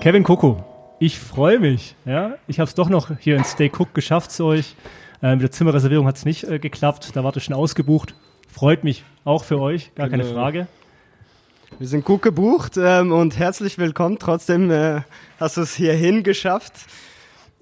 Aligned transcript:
Kevin 0.00 0.22
Coco, 0.22 0.64
ich 1.00 1.18
freue 1.18 1.58
mich. 1.58 1.94
Ja? 2.04 2.34
Ich 2.46 2.60
habe 2.60 2.68
es 2.68 2.74
doch 2.74 2.88
noch 2.88 3.10
hier 3.18 3.36
in 3.36 3.44
Stay 3.44 3.70
Cook 3.76 3.94
geschafft 3.94 4.30
zu 4.30 4.44
euch. 4.44 4.76
Äh, 5.22 5.32
mit 5.32 5.42
der 5.42 5.50
Zimmerreservierung 5.50 6.06
hat 6.06 6.16
es 6.16 6.24
nicht 6.24 6.44
äh, 6.44 6.58
geklappt. 6.58 7.10
Da 7.14 7.24
wart 7.24 7.36
ihr 7.36 7.40
schon 7.40 7.54
ausgebucht. 7.54 8.14
Freut 8.48 8.84
mich 8.84 9.04
auch 9.24 9.44
für 9.44 9.58
euch, 9.60 9.94
gar 9.94 10.08
keine 10.08 10.22
Genau. 10.22 10.34
Frage. 10.34 10.68
Wir 11.78 11.88
sind 11.88 12.04
gut 12.04 12.22
gebucht 12.22 12.76
ähm, 12.78 13.12
und 13.12 13.36
herzlich 13.38 13.76
willkommen. 13.78 14.18
Trotzdem 14.20 14.70
äh, 14.70 15.00
hast 15.40 15.56
du 15.56 15.62
es 15.62 15.74
hierhin 15.74 16.22
geschafft. 16.22 16.72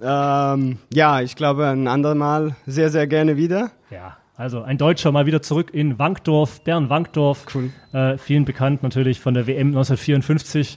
Ähm, 0.03 0.79
ja, 0.93 1.21
ich 1.21 1.37
glaube 1.37 1.67
ein 1.69 1.89
andermal 1.89 2.57
sehr, 2.67 2.91
sehr 2.91 3.07
gerne 3.07 3.37
wieder. 3.37 3.71
Ja, 3.91 4.19
also 4.37 4.61
ein 4.63 4.77
Deutscher 4.77 5.11
mal 5.13 5.25
wieder 5.27 5.41
zurück 5.41 5.71
in 5.73 5.99
Wankdorf, 5.99 6.61
Bern-Wankdorf. 6.63 7.47
Cool. 7.55 7.71
Äh, 7.93 8.19
vielen 8.19 8.45
bekannt 8.45 8.83
natürlich 8.83 9.21
von 9.21 9.33
der 9.35 9.47
WM 9.47 9.69
1954. 9.69 10.77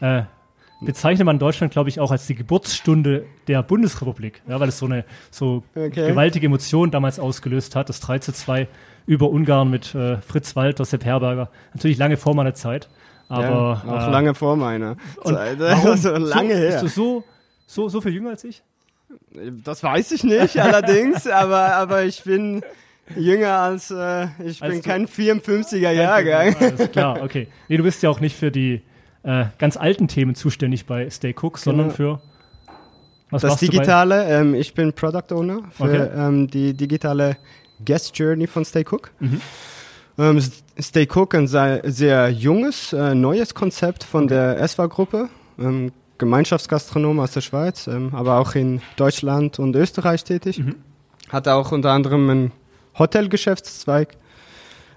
Äh, 0.00 0.22
bezeichnet 0.80 1.24
man 1.24 1.38
Deutschland, 1.38 1.72
glaube 1.72 1.88
ich, 1.88 2.00
auch 2.00 2.10
als 2.10 2.26
die 2.26 2.34
Geburtsstunde 2.34 3.24
der 3.48 3.62
Bundesrepublik, 3.62 4.42
ja, 4.48 4.60
weil 4.60 4.68
es 4.68 4.78
so 4.78 4.86
eine 4.86 5.04
so 5.30 5.62
Okay. 5.74 6.08
gewaltige 6.08 6.46
Emotion 6.46 6.90
damals 6.90 7.18
ausgelöst 7.18 7.76
hat, 7.76 7.88
das 7.88 8.00
3 8.00 8.18
zu 8.18 8.32
2 8.32 8.68
über 9.06 9.30
Ungarn 9.30 9.70
mit 9.70 9.94
äh, 9.94 10.18
Fritz 10.20 10.56
Walter, 10.56 10.84
Sepp 10.84 11.04
Herberger. 11.04 11.50
Natürlich 11.74 11.96
lange 11.98 12.16
vor 12.16 12.34
meiner 12.34 12.54
Zeit, 12.54 12.88
aber 13.28 13.82
ja, 13.86 13.92
auch 13.92 14.08
äh, 14.08 14.10
lange 14.10 14.34
vor 14.34 14.56
meiner 14.56 14.96
Zeit. 15.24 15.58
warum? 15.58 15.90
Also 15.90 16.10
lange 16.16 16.54
so, 16.54 16.60
her. 16.60 16.70
Bist 16.70 16.82
du 16.82 16.88
so, 16.88 17.24
so, 17.66 17.88
so 17.88 18.00
viel 18.00 18.12
jünger 18.12 18.30
als 18.30 18.44
ich? 18.44 18.62
Das 19.64 19.82
weiß 19.82 20.12
ich 20.12 20.24
nicht 20.24 20.58
allerdings, 20.60 21.26
aber, 21.26 21.74
aber 21.74 22.04
ich 22.04 22.24
bin 22.24 22.62
jünger 23.16 23.58
als, 23.58 23.90
äh, 23.90 24.26
ich 24.44 24.60
Als 24.62 24.72
bin 24.72 24.82
kein 24.82 25.06
54er 25.06 25.92
Jahrgang. 25.92 26.56
Alles 26.56 26.90
klar, 26.90 27.22
okay. 27.22 27.48
Nee, 27.68 27.76
du 27.76 27.84
bist 27.84 28.02
ja 28.02 28.10
auch 28.10 28.20
nicht 28.20 28.36
für 28.36 28.50
die 28.50 28.82
äh, 29.26 29.46
ganz 29.58 29.76
alten 29.76 30.08
Themen 30.08 30.34
zuständig 30.34 30.86
bei 30.86 31.10
Stay 31.10 31.34
Cook, 31.38 31.58
sondern 31.58 31.86
Genau. 31.88 31.96
für 31.96 32.20
was 33.30 33.42
Das 33.42 33.56
Digitale, 33.58 34.24
ähm, 34.28 34.54
ich 34.54 34.72
bin 34.72 34.92
Product 34.92 35.32
Owner 35.34 35.62
für 35.70 35.82
Okay. 35.84 36.08
ähm, 36.16 36.46
die 36.48 36.72
digitale 36.74 37.36
Guest 37.84 38.16
Journey 38.16 38.46
von 38.46 38.64
Stay 38.64 38.84
Cook. 38.88 39.10
Mhm. 39.18 39.40
Ähm, 40.18 40.40
Stay 40.80 41.08
Cook 41.12 41.34
ein 41.34 41.48
sehr, 41.48 41.82
sehr 41.84 42.30
junges, 42.30 42.92
äh, 42.92 43.14
neues 43.14 43.52
Konzept 43.54 44.04
von 44.04 44.28
der 44.28 44.58
ESWA-Gruppe. 44.60 45.28
Ähm, 45.58 45.92
Gemeinschaftsgastronom 46.18 47.20
aus 47.20 47.32
der 47.32 47.42
Schweiz, 47.42 47.88
ähm, 47.88 48.14
aber 48.14 48.38
auch 48.38 48.54
in 48.54 48.80
Deutschland 48.96 49.58
und 49.58 49.76
Österreich 49.76 50.24
tätig. 50.24 50.58
Mhm. 50.60 50.76
Hat 51.28 51.46
auch 51.48 51.72
unter 51.72 51.90
anderem 51.90 52.30
einen 52.30 52.52
Hotelgeschäftszweig. 52.98 54.16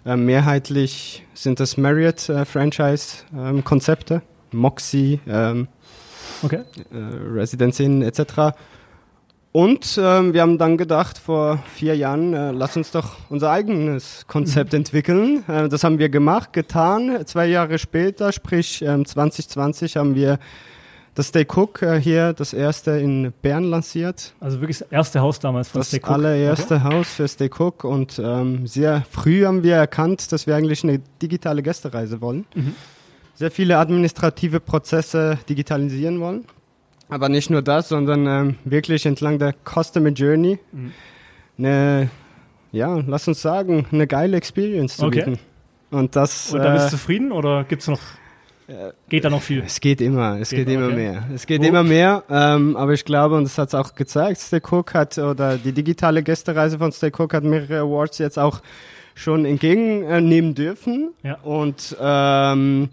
Ähm, 0.10 0.26
mehrheitlich 0.26 1.24
sind 1.36 1.60
das 1.60 1.78
Marriott-Franchise-Konzepte, 1.78 4.24
Moxie, 4.52 5.20
ähm, 5.28 5.68
Okay. 6.42 6.62
äh, 6.92 6.98
Residence 7.32 7.80
Inn 7.80 8.02
etc. 8.02 8.56
Und 9.52 10.00
ähm, 10.02 10.34
wir 10.34 10.42
haben 10.42 10.58
dann 10.58 10.78
gedacht, 10.78 11.20
vor 11.20 11.60
vier 11.76 11.96
Jahren, 11.96 12.34
äh, 12.34 12.50
lass 12.50 12.76
uns 12.76 12.90
doch 12.90 13.18
unser 13.30 13.52
eigenes 13.52 14.26
Konzept 14.26 14.74
entwickeln. 14.74 15.44
Äh, 15.48 15.70
das 15.70 15.84
haben 15.84 16.00
wir 16.00 16.10
gemacht, 16.10 16.54
getan. 16.54 17.24
Zwei 17.28 17.46
Jahre 17.46 17.78
später, 17.78 18.32
sprich 18.32 18.82
ähm, 18.82 19.06
2020, 19.06 19.96
haben 19.96 20.16
wir 20.16 20.40
das 21.16 21.28
Stay 21.28 21.46
Cook 21.46 21.82
äh, 21.82 22.00
hier, 22.00 22.34
das 22.34 22.54
erste 22.54 22.92
in 22.92 23.34
Bern 23.42 23.66
lanciert. 23.66 24.34
Also 24.40 24.62
wirklich 24.62 24.80
das 24.80 24.92
erste 24.92 25.20
Haus 25.22 25.40
damals 25.40 25.70
von 25.70 25.80
Das 25.82 25.88
Stay 25.90 25.98
Cook. 26.00 26.10
allererste 26.12 26.84
Haus 26.84 27.10
für 27.14 27.28
Stay 27.28 27.50
Cook. 27.56 27.84
Und 27.84 28.20
ähm, 28.24 28.66
sehr 28.68 29.04
früh 29.10 29.46
haben 29.46 29.64
wir 29.64 29.76
erkannt, 29.76 30.32
dass 30.32 30.48
wir 30.48 30.56
eigentlich 30.56 30.84
eine 30.84 31.00
digitale 31.22 31.62
Gästereise 31.64 32.22
wollen. 32.22 32.46
Mhm. 32.56 32.76
Sehr 33.36 33.52
viele 33.52 33.78
administrative 33.78 34.60
Prozesse 34.60 35.40
digitalisieren 35.48 36.20
wollen. 36.20 36.46
Aber 37.10 37.28
nicht 37.28 37.50
nur 37.50 37.62
das, 37.62 37.90
sondern 37.90 38.28
ähm, 38.28 38.56
wirklich 38.66 39.06
entlang 39.06 39.40
der 39.40 39.54
Customer 39.66 40.10
Journey 40.10 40.60
Mhm. 40.72 40.92
eine, 41.58 42.10
ja, 42.72 43.02
lass 43.08 43.28
uns 43.28 43.42
sagen, 43.42 43.88
eine 43.92 44.06
geile 44.08 44.38
Experience 44.38 44.98
zu 44.98 45.06
Okay. 45.08 45.24
bieten. 45.26 45.40
Und 45.92 46.16
das, 46.16 46.54
Und 46.54 46.60
da 46.60 46.72
bist 46.72 46.84
du 46.84 46.88
äh, 46.88 46.92
zufrieden 46.92 47.32
oder 47.32 47.64
gibt's 47.64 47.88
noch, 47.88 47.98
äh, 47.98 48.02
geht 49.10 49.24
da 49.26 49.30
noch 49.30 49.42
viel? 49.42 49.64
es 49.66 49.80
geht 49.80 50.02
immer, 50.02 50.38
es 50.40 50.50
Geht 50.50 50.68
geht, 50.68 50.76
immer 50.76 50.88
okay. 50.88 50.96
mehr. 50.96 51.24
Es 51.34 51.46
geht 51.46 51.62
Wo- 51.62 51.66
immer 51.66 51.84
mehr, 51.84 52.24
ähm, 52.30 52.76
aber 52.76 52.94
ich 52.94 53.04
glaube, 53.06 53.36
und 53.36 53.44
das 53.44 53.58
hat 53.58 53.70
es 53.70 53.76
auch 53.76 53.96
gezeigt, 53.96 54.40
Stay 54.40 54.62
Cook 54.62 54.94
hat, 54.94 55.18
oder 55.18 55.58
die 55.58 55.72
digitale 55.72 56.22
Gästereise 56.24 56.78
von 56.78 56.92
Stay 56.92 57.12
Cook 57.18 57.34
hat 57.34 57.44
mehrere 57.44 57.80
Awards 57.80 58.18
jetzt 58.20 58.38
auch 58.38 58.62
schon 59.16 59.46
entgegennehmen 59.46 60.56
dürfen. 60.56 61.10
Ja. 61.24 61.36
Und 61.44 61.96
ähm, 62.00 62.90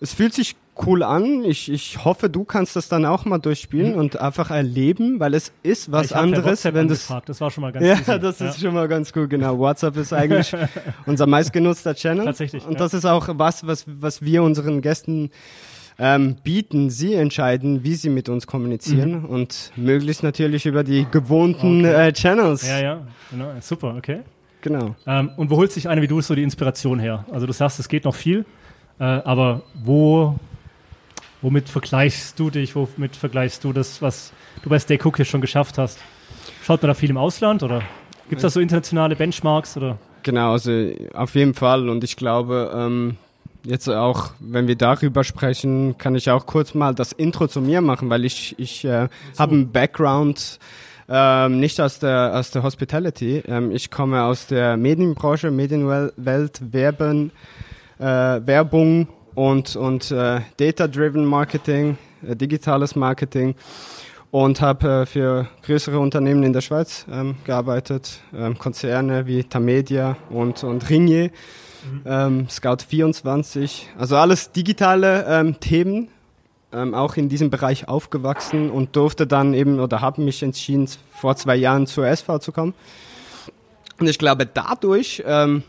es 0.00 0.14
fühlt 0.14 0.32
sich 0.32 0.56
cool 0.86 1.02
an. 1.02 1.44
Ich, 1.44 1.70
ich 1.70 2.04
hoffe, 2.04 2.30
du 2.30 2.44
kannst 2.44 2.74
das 2.76 2.88
dann 2.88 3.04
auch 3.04 3.24
mal 3.24 3.38
durchspielen 3.38 3.94
und 3.94 4.18
einfach 4.18 4.50
erleben, 4.50 5.20
weil 5.20 5.34
es 5.34 5.52
ist 5.62 5.92
was 5.92 6.02
Mhm. 6.02 6.06
ich 6.06 6.16
anderes, 6.16 6.44
WhatsApp 6.46 6.74
wenn 6.74 6.88
das 6.88 6.98
angefragt. 7.00 7.28
Das 7.28 7.40
war 7.40 7.50
schon 7.50 7.62
mal 7.62 7.72
ganz 7.72 7.86
ja, 7.86 7.94
easy. 7.94 8.18
das 8.20 8.40
ist 8.40 8.60
schon 8.60 8.74
mal 8.74 8.88
ganz 8.88 9.12
gut, 9.12 9.28
genau. 9.30 9.58
WhatsApp 9.58 9.96
ist 9.96 10.12
eigentlich 10.12 10.54
unser 11.06 11.26
meistgenutzter 11.26 11.94
Channel. 11.94 12.24
Tatsächlich, 12.24 12.64
Und 12.66 12.74
ja. 12.74 12.78
das 12.78 12.94
ist 12.94 13.04
auch 13.04 13.28
was, 13.32 13.66
was, 13.66 13.84
was 13.86 14.22
wir 14.22 14.42
unseren 14.42 14.80
Gästen 14.80 15.30
ähm, 15.98 16.36
bieten. 16.42 16.88
Sie 16.88 17.12
entscheiden, 17.12 17.84
wie 17.84 17.94
sie 17.94 18.08
mit 18.08 18.30
uns 18.30 18.46
kommunizieren 18.46 19.26
und 19.26 19.72
möglichst 19.76 20.22
natürlich 20.22 20.64
über 20.64 20.82
die 20.82 21.06
gewohnten 21.10 21.80
Mhm. 21.80 21.84
Okay. 21.84 22.08
äh, 22.08 22.12
Channels. 22.14 22.66
Ja, 22.66 22.80
ja, 22.80 23.00
genau. 23.30 23.50
Super, 23.60 23.94
okay. 23.98 24.20
Genau. 24.62 24.94
Ähm, 25.06 25.30
und 25.36 25.50
wo 25.50 25.56
holt 25.56 25.72
sich 25.72 25.88
einer 25.88 26.00
wie 26.00 26.06
du 26.08 26.20
so 26.22 26.34
die 26.34 26.42
Inspiration 26.42 26.98
her? 26.98 27.24
Also 27.30 27.46
du 27.46 27.52
sagst, 27.52 27.80
es 27.80 27.88
geht 27.88 28.04
noch 28.04 28.14
viel, 28.14 28.44
äh, 28.98 29.04
aber 29.04 29.62
wo, 29.82 30.36
womit 31.42 31.68
vergleichst 31.68 32.38
du 32.38 32.50
dich, 32.50 32.74
womit 32.74 33.16
vergleichst 33.16 33.64
du 33.64 33.72
das, 33.72 34.02
was 34.02 34.32
du 34.62 34.68
bei 34.68 34.78
Stay 34.78 34.98
Cook 35.02 35.16
hier 35.16 35.24
schon 35.24 35.40
geschafft 35.40 35.78
hast? 35.78 35.98
Schaut 36.62 36.82
man 36.82 36.88
da 36.88 36.94
viel 36.94 37.10
im 37.10 37.16
Ausland 37.16 37.62
oder 37.62 37.82
gibt 38.28 38.38
es 38.38 38.42
da 38.42 38.50
so 38.50 38.60
internationale 38.60 39.16
Benchmarks 39.16 39.76
oder? 39.76 39.98
Genau, 40.22 40.52
also 40.52 40.90
auf 41.14 41.34
jeden 41.34 41.54
Fall. 41.54 41.88
Und 41.88 42.04
ich 42.04 42.16
glaube, 42.16 42.70
ähm, 42.74 43.16
jetzt 43.64 43.88
auch, 43.88 44.32
wenn 44.38 44.68
wir 44.68 44.76
darüber 44.76 45.24
sprechen, 45.24 45.96
kann 45.98 46.14
ich 46.14 46.30
auch 46.30 46.46
kurz 46.46 46.74
mal 46.74 46.94
das 46.94 47.12
Intro 47.12 47.48
zu 47.48 47.60
mir 47.60 47.80
machen, 47.80 48.10
weil 48.10 48.24
ich, 48.24 48.58
ich 48.58 48.84
äh, 48.84 49.08
habe 49.38 49.52
einen 49.52 49.72
Background 49.72 50.58
ähm, 51.08 51.58
nicht 51.58 51.80
aus 51.80 51.98
der, 51.98 52.32
aus 52.34 52.50
der 52.52 52.62
Hospitality. 52.62 53.42
Ähm, 53.46 53.72
ich 53.72 53.90
komme 53.90 54.22
aus 54.22 54.46
der 54.46 54.76
Medienbranche, 54.76 55.50
Medienwelt, 55.50 56.72
Werben, 56.72 57.32
äh, 57.98 58.04
Werbung 58.04 59.08
und, 59.34 59.76
und 59.76 60.10
äh, 60.10 60.40
Data-Driven 60.56 61.24
Marketing, 61.24 61.98
äh, 62.26 62.36
digitales 62.36 62.96
Marketing 62.96 63.54
und 64.30 64.60
habe 64.60 65.02
äh, 65.02 65.06
für 65.06 65.48
größere 65.62 65.98
Unternehmen 65.98 66.42
in 66.42 66.52
der 66.52 66.60
Schweiz 66.60 67.06
ähm, 67.10 67.36
gearbeitet, 67.44 68.20
ähm, 68.34 68.58
Konzerne 68.58 69.26
wie 69.26 69.44
Tamedia 69.44 70.16
und, 70.30 70.62
und 70.64 70.88
Ringier, 70.88 71.30
ähm, 72.04 72.46
Scout24, 72.48 73.82
also 73.98 74.16
alles 74.16 74.52
digitale 74.52 75.24
ähm, 75.26 75.58
Themen, 75.60 76.08
ähm, 76.72 76.94
auch 76.94 77.16
in 77.16 77.28
diesem 77.28 77.50
Bereich 77.50 77.88
aufgewachsen 77.88 78.70
und 78.70 78.94
durfte 78.94 79.26
dann 79.26 79.54
eben 79.54 79.80
oder 79.80 80.00
habe 80.00 80.22
mich 80.22 80.42
entschieden, 80.42 80.88
vor 81.12 81.36
zwei 81.36 81.56
Jahren 81.56 81.86
zur 81.86 82.06
SV 82.06 82.38
zu 82.38 82.52
kommen. 82.52 82.74
Und 83.98 84.08
ich 84.08 84.18
glaube, 84.18 84.46
dadurch, 84.46 85.22
ähm, 85.26 85.62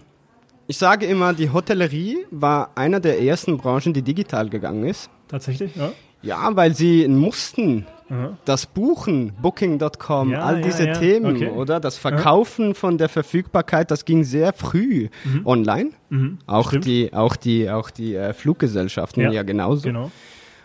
ich 0.67 0.77
sage 0.77 1.05
immer, 1.05 1.33
die 1.33 1.49
Hotellerie 1.49 2.25
war 2.31 2.71
einer 2.75 2.99
der 2.99 3.21
ersten 3.21 3.57
Branchen, 3.57 3.93
die 3.93 4.01
digital 4.01 4.49
gegangen 4.49 4.85
ist. 4.85 5.09
Tatsächlich, 5.27 5.75
ja. 5.75 5.91
Ja, 6.23 6.55
weil 6.55 6.75
sie 6.75 7.07
mussten 7.07 7.87
Aha. 8.09 8.37
das 8.45 8.67
Buchen, 8.67 9.33
Booking.com, 9.41 10.31
Ja, 10.31 10.41
all 10.41 10.59
ja, 10.59 10.61
diese 10.67 10.87
ja, 10.87 10.93
Themen, 10.93 11.35
okay. 11.35 11.49
oder? 11.49 11.79
Das 11.79 11.97
Verkaufen 11.97 12.75
von 12.75 12.99
der 12.99 13.09
Verfügbarkeit, 13.09 13.89
das 13.89 14.05
ging 14.05 14.23
sehr 14.23 14.53
früh 14.53 15.09
online. 15.45 15.91
Mhm. 16.09 16.37
Auch 16.45 16.69
Stimmt. 16.69 16.85
die, 16.85 17.13
auch 17.13 17.35
die, 17.35 17.69
auch 17.71 17.89
die 17.89 18.13
äh, 18.15 18.33
Fluggesellschaften 18.33 19.23
Ja, 19.23 19.31
ja, 19.31 19.43
genauso. 19.43 19.83
Genau. 19.83 20.11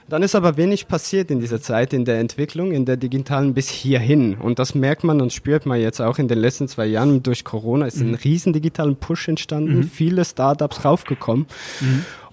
Dann 0.09 0.23
ist 0.23 0.37
aber 0.37 0.57
wenig 0.57 0.87
passiert 0.87 1.31
in 1.33 1.41
dieser 1.41 1.61
Zeit, 1.61 1.93
in 1.93 2.05
der 2.05 2.21
Entwicklung, 2.21 2.71
in 2.71 2.85
der 2.85 2.97
digitalen 2.97 3.55
bis 3.55 3.69
hierhin. 3.69 4.37
Und 4.37 4.61
das 4.61 4.75
merkt 4.75 5.03
man 5.03 5.21
und 5.21 5.33
spürt 5.33 5.67
man 5.67 5.81
jetzt 5.81 6.01
auch 6.01 6.19
in 6.19 6.29
den 6.29 6.39
letzten 6.39 6.69
zwei 6.69 6.87
Jahren 6.87 7.23
durch 7.25 7.45
Corona. 7.45 7.87
ist 7.87 8.01
ein 8.01 8.15
riesen 8.15 8.53
digitalen 8.53 8.97
Push 8.97 9.29
entstanden, 9.29 9.83
viele 9.83 10.25
Startups 10.25 10.85
raufgekommen. 10.85 11.47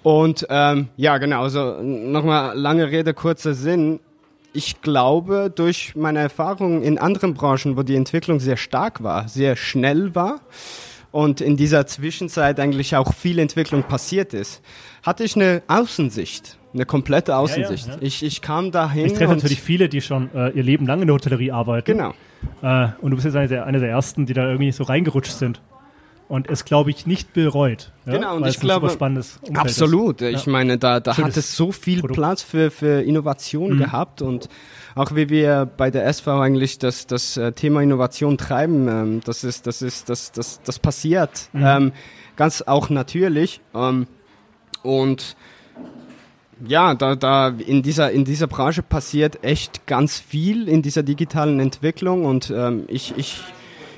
Und 0.03 0.45
ähm, 0.49 0.89
ja, 0.97 1.17
genau, 1.17 1.43
also 1.43 1.81
nochmal 1.81 2.57
lange 2.57 2.91
Rede, 2.91 3.13
kurzer 3.13 3.53
Sinn. 3.53 3.99
Ich 4.51 4.81
glaube, 4.81 5.51
durch 5.53 5.95
meine 5.95 6.19
Erfahrungen 6.19 6.83
in 6.83 6.99
anderen 6.99 7.33
Branchen, 7.33 7.75
wo 7.75 7.81
die 7.81 7.95
Entwicklung 7.95 8.39
sehr 8.39 8.57
stark 8.57 9.01
war, 9.01 9.27
sehr 9.27 9.55
schnell 9.55 10.13
war 10.13 10.41
und 11.11 11.41
in 11.41 11.57
dieser 11.57 11.87
Zwischenzeit 11.87 12.59
eigentlich 12.59 12.95
auch 12.95 13.13
viel 13.13 13.39
Entwicklung 13.39 13.83
passiert 13.83 14.33
ist, 14.33 14.61
hatte 15.03 15.23
ich 15.23 15.35
eine 15.35 15.63
Außensicht, 15.67 16.57
eine 16.73 16.85
komplette 16.85 17.35
Außensicht. 17.35 17.87
ja. 17.87 17.97
Ich, 18.01 18.23
ich 18.23 18.41
kam 18.41 18.71
dahin 18.71 19.05
Ich 19.05 19.13
treffe 19.13 19.33
natürlich 19.33 19.61
viele, 19.61 19.89
die 19.89 20.01
schon 20.01 20.29
äh, 20.33 20.49
ihr 20.49 20.63
Leben 20.63 20.87
lang 20.87 21.01
in 21.01 21.07
der 21.07 21.15
Hotellerie 21.15 21.51
arbeiten. 21.51 21.85
genau. 21.91 22.13
Äh, 22.61 22.89
und 23.01 23.11
du 23.11 23.17
bist 23.17 23.25
jetzt 23.25 23.35
einer 23.35 23.47
der, 23.47 23.65
einer 23.65 23.79
der 23.79 23.89
Ersten, 23.89 24.25
die 24.25 24.33
da 24.33 24.45
irgendwie 24.45 24.71
so 24.71 24.83
reingerutscht 24.83 25.33
sind. 25.33 25.61
und 26.27 26.49
es, 26.49 26.65
glaube 26.65 26.89
ich, 26.89 27.05
nicht 27.05 27.33
bereut. 27.33 27.91
Ja? 28.05 28.13
Genau, 28.13 28.37
und 28.37 28.47
ich 28.47 28.59
glaube, 28.59 28.89
spannendes 28.89 29.37
Umfeld 29.41 29.57
absolut. 29.57 30.21
Ist. 30.21 30.35
Ich 30.35 30.45
ja. 30.45 30.51
meine, 30.51 30.77
da, 30.77 30.99
da 30.99 31.15
hat 31.17 31.37
es 31.37 31.55
so 31.55 31.71
viel 31.71 31.99
Produkt. 31.99 32.17
Platz 32.17 32.41
für, 32.41 32.71
für 32.71 33.03
Innovation 33.03 33.75
mhm. 33.75 33.79
gehabt 33.79 34.21
und 34.21 34.49
auch 34.95 35.13
wie 35.15 35.29
wir 35.29 35.69
bei 35.77 35.91
der 35.91 36.05
SV 36.07 36.39
eigentlich 36.39 36.79
das, 36.79 37.07
das 37.07 37.37
äh, 37.37 37.51
Thema 37.51 37.81
Innovation 37.81 38.37
treiben, 38.37 38.87
ähm, 38.87 39.21
das 39.23 39.43
ist, 39.43 39.67
das 39.67 39.81
ist, 39.81 40.09
das, 40.09 40.31
das, 40.31 40.61
das 40.63 40.79
passiert. 40.79 41.49
Mhm. 41.53 41.63
Ähm, 41.65 41.91
ganz 42.35 42.61
auch 42.61 42.89
natürlich. 42.89 43.61
Ähm, 43.75 44.07
und 44.81 45.35
ja, 46.65 46.95
da, 46.95 47.15
da 47.15 47.50
in 47.50 47.83
dieser 47.83 48.12
in 48.12 48.25
dieser 48.25 48.48
Branche 48.48 48.83
passiert 48.83 49.44
echt 49.44 49.86
ganz 49.88 50.19
viel 50.19 50.68
in 50.68 50.81
dieser 50.81 51.04
digitalen 51.04 51.60
Entwicklung 51.60 52.25
und 52.25 52.54
ähm, 52.56 52.86
ich, 52.88 53.13
ich 53.18 53.42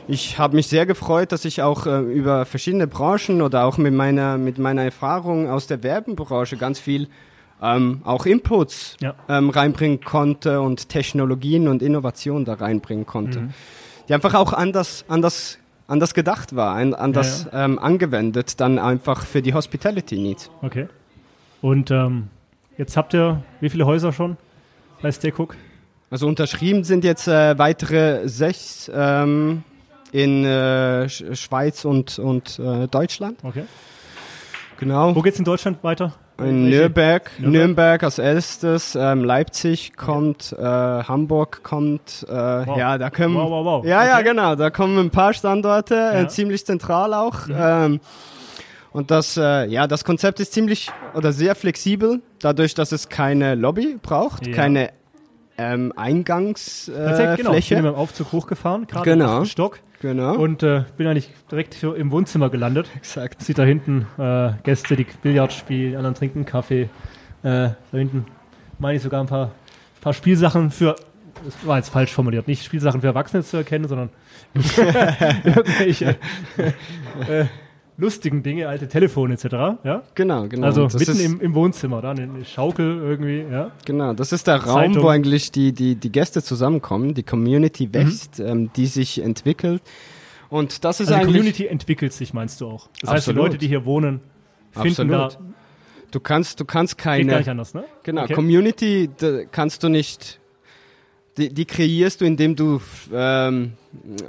ich 0.07 0.37
habe 0.37 0.55
mich 0.55 0.67
sehr 0.67 0.85
gefreut, 0.85 1.31
dass 1.31 1.45
ich 1.45 1.61
auch 1.61 1.87
äh, 1.87 1.99
über 1.99 2.45
verschiedene 2.45 2.87
Branchen 2.87 3.41
oder 3.41 3.65
auch 3.65 3.77
mit 3.77 3.93
meiner, 3.93 4.37
mit 4.37 4.59
meiner 4.59 4.83
Erfahrung 4.83 5.49
aus 5.49 5.67
der 5.67 5.81
Werbebranche 5.81 6.57
ganz 6.57 6.79
viel 6.79 7.07
ähm, 7.61 8.01
auch 8.03 8.25
Inputs 8.25 8.97
ja. 9.01 9.15
ähm, 9.29 9.49
reinbringen 9.49 10.01
konnte 10.01 10.61
und 10.61 10.89
Technologien 10.89 11.67
und 11.67 11.81
Innovationen 11.81 12.45
da 12.45 12.53
reinbringen 12.53 13.05
konnte. 13.05 13.41
Mhm. 13.41 13.53
Die 14.07 14.13
einfach 14.13 14.35
auch 14.35 14.53
anders, 14.53 15.05
anders, 15.07 15.57
anders 15.87 16.13
gedacht 16.13 16.55
war, 16.55 16.75
anders 16.75 17.45
ja, 17.45 17.59
ja. 17.59 17.65
Ähm, 17.65 17.79
angewendet, 17.79 18.59
dann 18.59 18.77
einfach 18.77 19.25
für 19.25 19.41
die 19.41 19.53
Hospitality 19.53 20.17
Needs. 20.17 20.51
Okay. 20.61 20.87
Und 21.61 21.89
ähm, 21.89 22.27
jetzt 22.77 22.97
habt 22.97 23.13
ihr 23.13 23.43
wie 23.59 23.69
viele 23.69 23.85
Häuser 23.85 24.11
schon 24.11 24.37
bei 25.01 25.11
Stay 25.11 25.33
Cook? 25.35 25.55
Also 26.09 26.27
unterschrieben 26.27 26.83
sind 26.83 27.03
jetzt 27.03 27.27
äh, 27.27 27.57
weitere 27.57 28.27
sechs. 28.27 28.89
Ähm, 28.93 29.63
in 30.15 30.45
äh, 30.45 31.09
Schweiz 31.09 31.83
und, 31.83 32.19
und 32.19 32.57
äh, 32.57 32.87
Deutschland. 32.87 33.37
Okay. 33.43 33.65
Genau. 34.79 35.13
Wo 35.13 35.21
geht 35.21 35.33
es 35.33 35.39
in 35.39 35.45
Deutschland 35.45 35.83
weiter? 35.83 36.13
In 36.37 36.69
Nürnberg, 36.69 37.31
Nürnberg, 37.39 37.53
Nürnberg 37.53 38.03
als 38.03 38.19
erstes, 38.19 38.95
ähm, 38.95 39.23
Leipzig 39.23 39.95
kommt, 39.95 40.53
äh, 40.57 40.63
Hamburg 40.63 41.63
kommt, 41.63 42.25
äh, 42.27 42.33
wow. 42.33 42.77
ja, 42.77 42.97
da 42.97 43.09
kommen, 43.09 43.35
wow, 43.35 43.49
wow, 43.49 43.65
wow. 43.65 43.85
ja, 43.85 43.99
okay. 43.99 44.07
ja, 44.09 44.21
genau, 44.21 44.55
da 44.55 44.69
kommen 44.69 44.97
ein 44.99 45.11
paar 45.11 45.33
Standorte, 45.33 45.95
äh, 45.95 45.97
ja. 45.97 46.21
äh, 46.23 46.27
ziemlich 46.27 46.65
zentral 46.65 47.13
auch. 47.13 47.47
Mhm. 47.47 47.55
Ähm, 47.57 47.99
und 48.95 49.11
das, 49.11 49.35
äh, 49.35 49.65
ja, 49.65 49.87
das 49.87 50.05
Konzept 50.05 50.39
ist 50.39 50.53
ziemlich 50.53 50.89
oder 51.13 51.33
sehr 51.33 51.53
flexibel, 51.55 52.21
dadurch, 52.39 52.75
dass 52.75 52.93
es 52.93 53.09
keine 53.09 53.55
Lobby 53.55 53.97
braucht, 54.01 54.47
ja. 54.47 54.53
keine 54.53 54.91
ähm, 55.57 55.91
Eingangsfläche. 55.97 57.33
Äh, 57.33 57.35
genau, 57.35 57.53
ich 57.55 57.67
bin 57.67 57.79
mit 57.79 57.91
dem 57.91 57.95
Aufzug 57.95 58.31
hochgefahren, 58.31 58.87
gerade 58.87 59.03
genau. 59.03 59.39
im 59.39 59.45
Stock. 59.47 59.79
Genau. 59.99 60.35
Und 60.35 60.63
äh, 60.63 60.85
bin 60.95 61.07
eigentlich 61.07 61.29
direkt 61.51 61.83
im 61.83 62.09
Wohnzimmer 62.09 62.49
gelandet. 62.49 62.87
Exakt. 62.95 63.41
Sieht 63.41 63.57
da 63.57 63.63
hinten 63.63 64.07
äh, 64.17 64.51
Gäste, 64.63 64.95
die 64.95 65.05
Billard 65.21 65.51
spielen, 65.51 65.97
anderen 65.97 66.15
trinken 66.15 66.45
Kaffee. 66.45 66.83
Äh, 66.83 66.87
da 67.43 67.75
hinten 67.91 68.25
meine 68.79 68.95
ich 68.95 69.03
sogar 69.03 69.19
ein 69.19 69.27
paar, 69.27 69.51
paar 69.99 70.13
Spielsachen 70.13 70.71
für, 70.71 70.95
das 71.43 71.67
war 71.67 71.75
jetzt 71.75 71.89
falsch 71.89 72.13
formuliert, 72.13 72.47
nicht 72.47 72.63
Spielsachen 72.63 73.01
für 73.01 73.07
Erwachsene 73.07 73.43
zu 73.43 73.57
erkennen, 73.57 73.89
sondern 73.89 74.09
irgendwelche 75.43 76.15
äh, 77.27 77.45
lustigen 77.97 78.43
Dinge, 78.43 78.67
alte 78.67 78.87
Telefone 78.87 79.35
etc. 79.35 79.45
Ja? 79.83 80.03
Genau, 80.15 80.47
genau. 80.47 80.67
Also 80.67 80.83
das 80.87 80.95
mitten 80.95 81.19
im, 81.19 81.41
im, 81.41 81.55
Wohnzimmer, 81.55 82.01
da 82.01 82.11
eine 82.11 82.43
Schaukel 82.45 82.97
irgendwie, 82.97 83.45
ja. 83.49 83.71
Genau, 83.85 84.13
das 84.13 84.31
ist 84.31 84.47
der 84.47 84.57
Raum, 84.57 84.93
Zeitung. 84.93 85.03
wo 85.03 85.07
eigentlich 85.07 85.51
die, 85.51 85.71
die, 85.73 85.95
die 85.95 86.11
Gäste 86.11 86.43
zusammenkommen, 86.43 87.13
die 87.13 87.23
Community 87.23 87.93
wächst, 87.93 88.39
mhm. 88.39 88.45
ähm, 88.45 88.69
die 88.75 88.87
sich 88.87 89.21
entwickelt. 89.21 89.81
Und 90.49 90.83
das 90.83 90.99
ist 90.99 91.07
also 91.07 91.15
eigentlich. 91.15 91.27
Die 91.27 91.37
Community 91.37 91.67
entwickelt 91.67 92.13
sich, 92.13 92.33
meinst 92.33 92.61
du 92.61 92.67
auch? 92.67 92.89
Das 93.01 93.09
Absolut. 93.09 93.15
heißt, 93.15 93.27
die 93.27 93.31
Leute, 93.33 93.57
die 93.57 93.67
hier 93.67 93.85
wohnen, 93.85 94.21
finden 94.71 95.13
Absolut. 95.13 95.33
da. 95.33 95.55
Du 96.11 96.19
kannst, 96.19 96.59
du 96.59 96.65
kannst 96.65 96.97
keine. 96.97 97.23
Geht 97.23 97.31
gar 97.31 97.37
nicht 97.39 97.49
anders, 97.49 97.73
ne? 97.73 97.85
Genau, 98.03 98.23
okay. 98.23 98.33
Community 98.33 99.09
kannst 99.51 99.83
du 99.83 99.89
nicht 99.89 100.39
die, 101.37 101.53
die 101.53 101.65
kreierst 101.65 102.21
du, 102.21 102.25
indem 102.25 102.55
du, 102.55 102.81
ähm, 103.13 103.73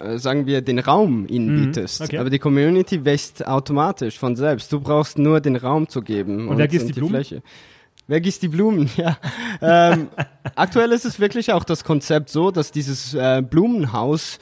äh, 0.02 0.18
sagen 0.18 0.46
wir, 0.46 0.60
den 0.60 0.78
Raum 0.78 1.26
ihnen 1.28 1.54
mhm. 1.54 1.64
bietest. 1.66 2.02
Okay. 2.02 2.18
Aber 2.18 2.30
die 2.30 2.38
Community 2.38 3.04
wächst 3.04 3.46
automatisch 3.46 4.18
von 4.18 4.36
selbst. 4.36 4.72
Du 4.72 4.80
brauchst 4.80 5.18
nur 5.18 5.40
den 5.40 5.56
Raum 5.56 5.88
zu 5.88 6.02
geben. 6.02 6.42
Und, 6.42 6.48
und 6.48 6.58
wer 6.58 6.68
gießt 6.68 6.88
die, 6.88 6.92
die 6.92 7.00
Blumen? 7.00 7.14
Fläche. 7.14 7.42
Wer 8.08 8.20
gießt 8.20 8.42
die 8.42 8.48
Blumen? 8.48 8.90
Ja. 8.96 9.18
ähm, 9.60 10.08
aktuell 10.54 10.92
ist 10.92 11.04
es 11.04 11.20
wirklich 11.20 11.52
auch 11.52 11.64
das 11.64 11.84
Konzept 11.84 12.28
so, 12.28 12.50
dass 12.50 12.72
dieses 12.72 13.14
äh, 13.14 13.42
Blumenhaus 13.42 14.38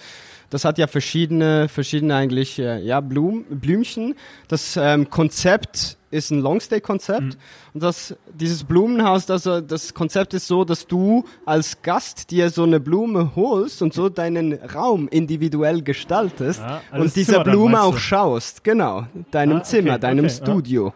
das 0.55 0.65
hat 0.65 0.79
ja 0.79 0.87
verschiedene, 0.87 1.69
verschiedene 1.69 2.15
eigentlich, 2.15 2.61
äh, 2.61 2.81
ja, 2.81 3.01
Blum, 3.01 3.45
Blümchen. 3.51 4.15
Das 4.47 4.79
ähm, 4.81 5.11
Konzept 5.11 5.97
ist 6.15 6.31
ein 6.31 6.41
Longstay-Konzept. 6.41 7.23
Mhm. 7.23 7.37
Und 7.75 7.83
das, 7.83 8.17
dieses 8.33 8.65
Blumenhaus, 8.65 9.27
das, 9.27 9.43
das 9.43 9.95
Konzept 9.95 10.33
ist 10.35 10.47
so, 10.47 10.65
dass 10.65 10.87
du 10.87 11.25
als 11.45 11.83
Gast 11.83 12.31
dir 12.31 12.51
so 12.51 12.63
eine 12.63 12.81
Blume 12.81 13.33
holst 13.35 13.83
und 13.83 13.93
so 13.93 14.09
deinen 14.09 14.55
Raum 14.55 15.09
individuell 15.09 15.83
gestaltest 15.83 16.61
ja, 16.61 16.81
also 16.91 17.05
und 17.05 17.17
dieser 17.17 17.43
Blume 17.43 17.83
auch 17.83 17.99
schaust. 17.99 18.65
Genau, 18.65 19.07
deinem 19.31 19.59
ah, 19.59 19.63
Zimmer, 19.65 19.99
deinem 19.99 20.27
okay, 20.27 20.35
Studio. 20.35 20.87
Ja 20.89 20.95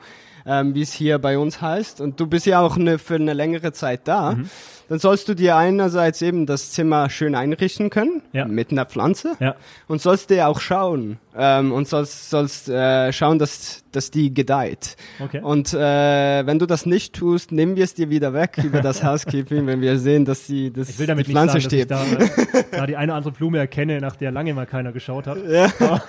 ähm, 0.48 0.74
wie 0.74 0.80
es 0.80 0.92
hier 0.92 1.18
bei 1.18 1.38
uns 1.38 1.60
heißt, 1.60 2.00
und 2.00 2.18
du 2.18 2.26
bist 2.26 2.46
ja 2.46 2.60
auch 2.60 2.76
eine, 2.76 2.98
für 2.98 3.16
eine 3.16 3.34
längere 3.34 3.72
Zeit 3.72 4.08
da, 4.08 4.32
mhm. 4.32 4.48
dann 4.88 4.98
sollst 4.98 5.28
du 5.28 5.34
dir 5.34 5.56
einerseits 5.56 6.22
eben 6.22 6.46
das 6.46 6.70
Zimmer 6.72 7.10
schön 7.10 7.34
einrichten 7.34 7.90
können, 7.90 8.22
ja. 8.32 8.46
mit 8.46 8.72
einer 8.72 8.86
Pflanze, 8.86 9.36
ja. 9.40 9.56
und 9.88 10.00
sollst 10.00 10.30
dir 10.30 10.48
auch 10.48 10.60
schauen 10.60 11.18
ähm, 11.36 11.70
und 11.72 11.86
sollst, 11.86 12.30
sollst 12.30 12.70
äh, 12.70 13.12
schauen, 13.12 13.38
dass, 13.38 13.84
dass 13.92 14.10
die 14.10 14.32
gedeiht. 14.32 14.96
Okay. 15.20 15.42
Und 15.42 15.74
äh, 15.74 16.46
wenn 16.46 16.58
du 16.58 16.64
das 16.64 16.86
nicht 16.86 17.14
tust, 17.14 17.52
nehmen 17.52 17.76
wir 17.76 17.84
es 17.84 17.92
dir 17.92 18.08
wieder 18.08 18.32
weg 18.32 18.56
über 18.64 18.80
das 18.80 19.04
Housekeeping, 19.04 19.66
wenn 19.66 19.82
wir 19.82 19.98
sehen, 19.98 20.24
dass, 20.24 20.46
die, 20.46 20.72
dass 20.72 20.88
ich 20.88 20.98
will 20.98 21.06
damit 21.06 21.26
die 21.26 21.32
Pflanze 21.32 21.56
nicht 21.56 21.66
steht. 21.66 21.90
Dass 21.90 22.10
ich 22.10 22.18
da, 22.18 22.58
äh, 22.58 22.64
da 22.70 22.86
die 22.86 22.96
eine 22.96 23.12
oder 23.12 23.18
andere 23.18 23.32
Blume 23.34 23.58
erkenne, 23.58 24.00
nach 24.00 24.16
der 24.16 24.32
lange 24.32 24.54
mal 24.54 24.66
keiner 24.66 24.92
geschaut 24.92 25.26
hat. 25.26 25.36
Ja. 25.46 25.70
Aber, 25.78 26.02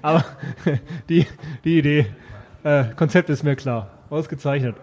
aber 0.02 0.24
die, 1.10 1.26
die 1.62 1.78
Idee 1.78 2.06
äh, 2.64 2.84
Konzept 2.96 3.30
ist 3.30 3.44
mir 3.44 3.56
klar. 3.56 3.90
Ausgezeichnet. 4.10 4.76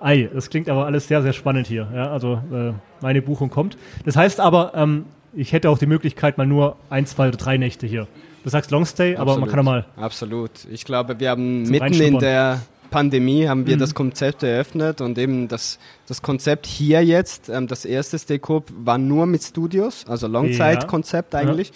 Ei, 0.00 0.30
das 0.32 0.48
klingt 0.48 0.68
aber 0.70 0.86
alles 0.86 1.08
sehr, 1.08 1.22
sehr 1.22 1.34
spannend 1.34 1.66
hier. 1.66 1.86
Ja, 1.94 2.10
also 2.10 2.40
äh, 2.52 2.72
meine 3.02 3.20
Buchung 3.20 3.50
kommt. 3.50 3.76
Das 4.06 4.16
heißt 4.16 4.40
aber, 4.40 4.72
ähm, 4.74 5.04
ich 5.34 5.52
hätte 5.52 5.68
auch 5.68 5.78
die 5.78 5.86
Möglichkeit, 5.86 6.38
mal 6.38 6.46
nur 6.46 6.76
ein, 6.88 7.04
zwei 7.06 7.28
oder 7.28 7.36
drei 7.36 7.58
Nächte 7.58 7.86
hier. 7.86 8.08
Du 8.42 8.48
sagst 8.48 8.70
Longstay, 8.70 9.16
aber 9.16 9.36
man 9.38 9.48
kann 9.48 9.58
ja 9.58 9.62
mal. 9.62 9.84
Absolut. 9.96 10.50
Ich 10.70 10.86
glaube, 10.86 11.20
wir 11.20 11.28
haben 11.28 11.64
mitten 11.64 12.00
in 12.00 12.18
der 12.18 12.62
Pandemie 12.90 13.46
haben 13.46 13.66
wir 13.66 13.76
mhm. 13.76 13.80
das 13.80 13.94
Konzept 13.94 14.42
eröffnet 14.42 15.00
und 15.00 15.16
eben 15.18 15.48
das, 15.48 15.78
das 16.06 16.22
Konzept 16.22 16.66
hier 16.66 17.04
jetzt, 17.04 17.48
ähm, 17.48 17.66
das 17.68 17.84
erste 17.84 18.18
Stay 18.18 18.38
Coop 18.38 18.72
war 18.76 18.98
nur 18.98 19.26
mit 19.26 19.42
Studios, 19.42 20.04
also 20.08 20.26
Longzeit-Konzept 20.26 21.34
ja. 21.34 21.40
eigentlich. 21.40 21.72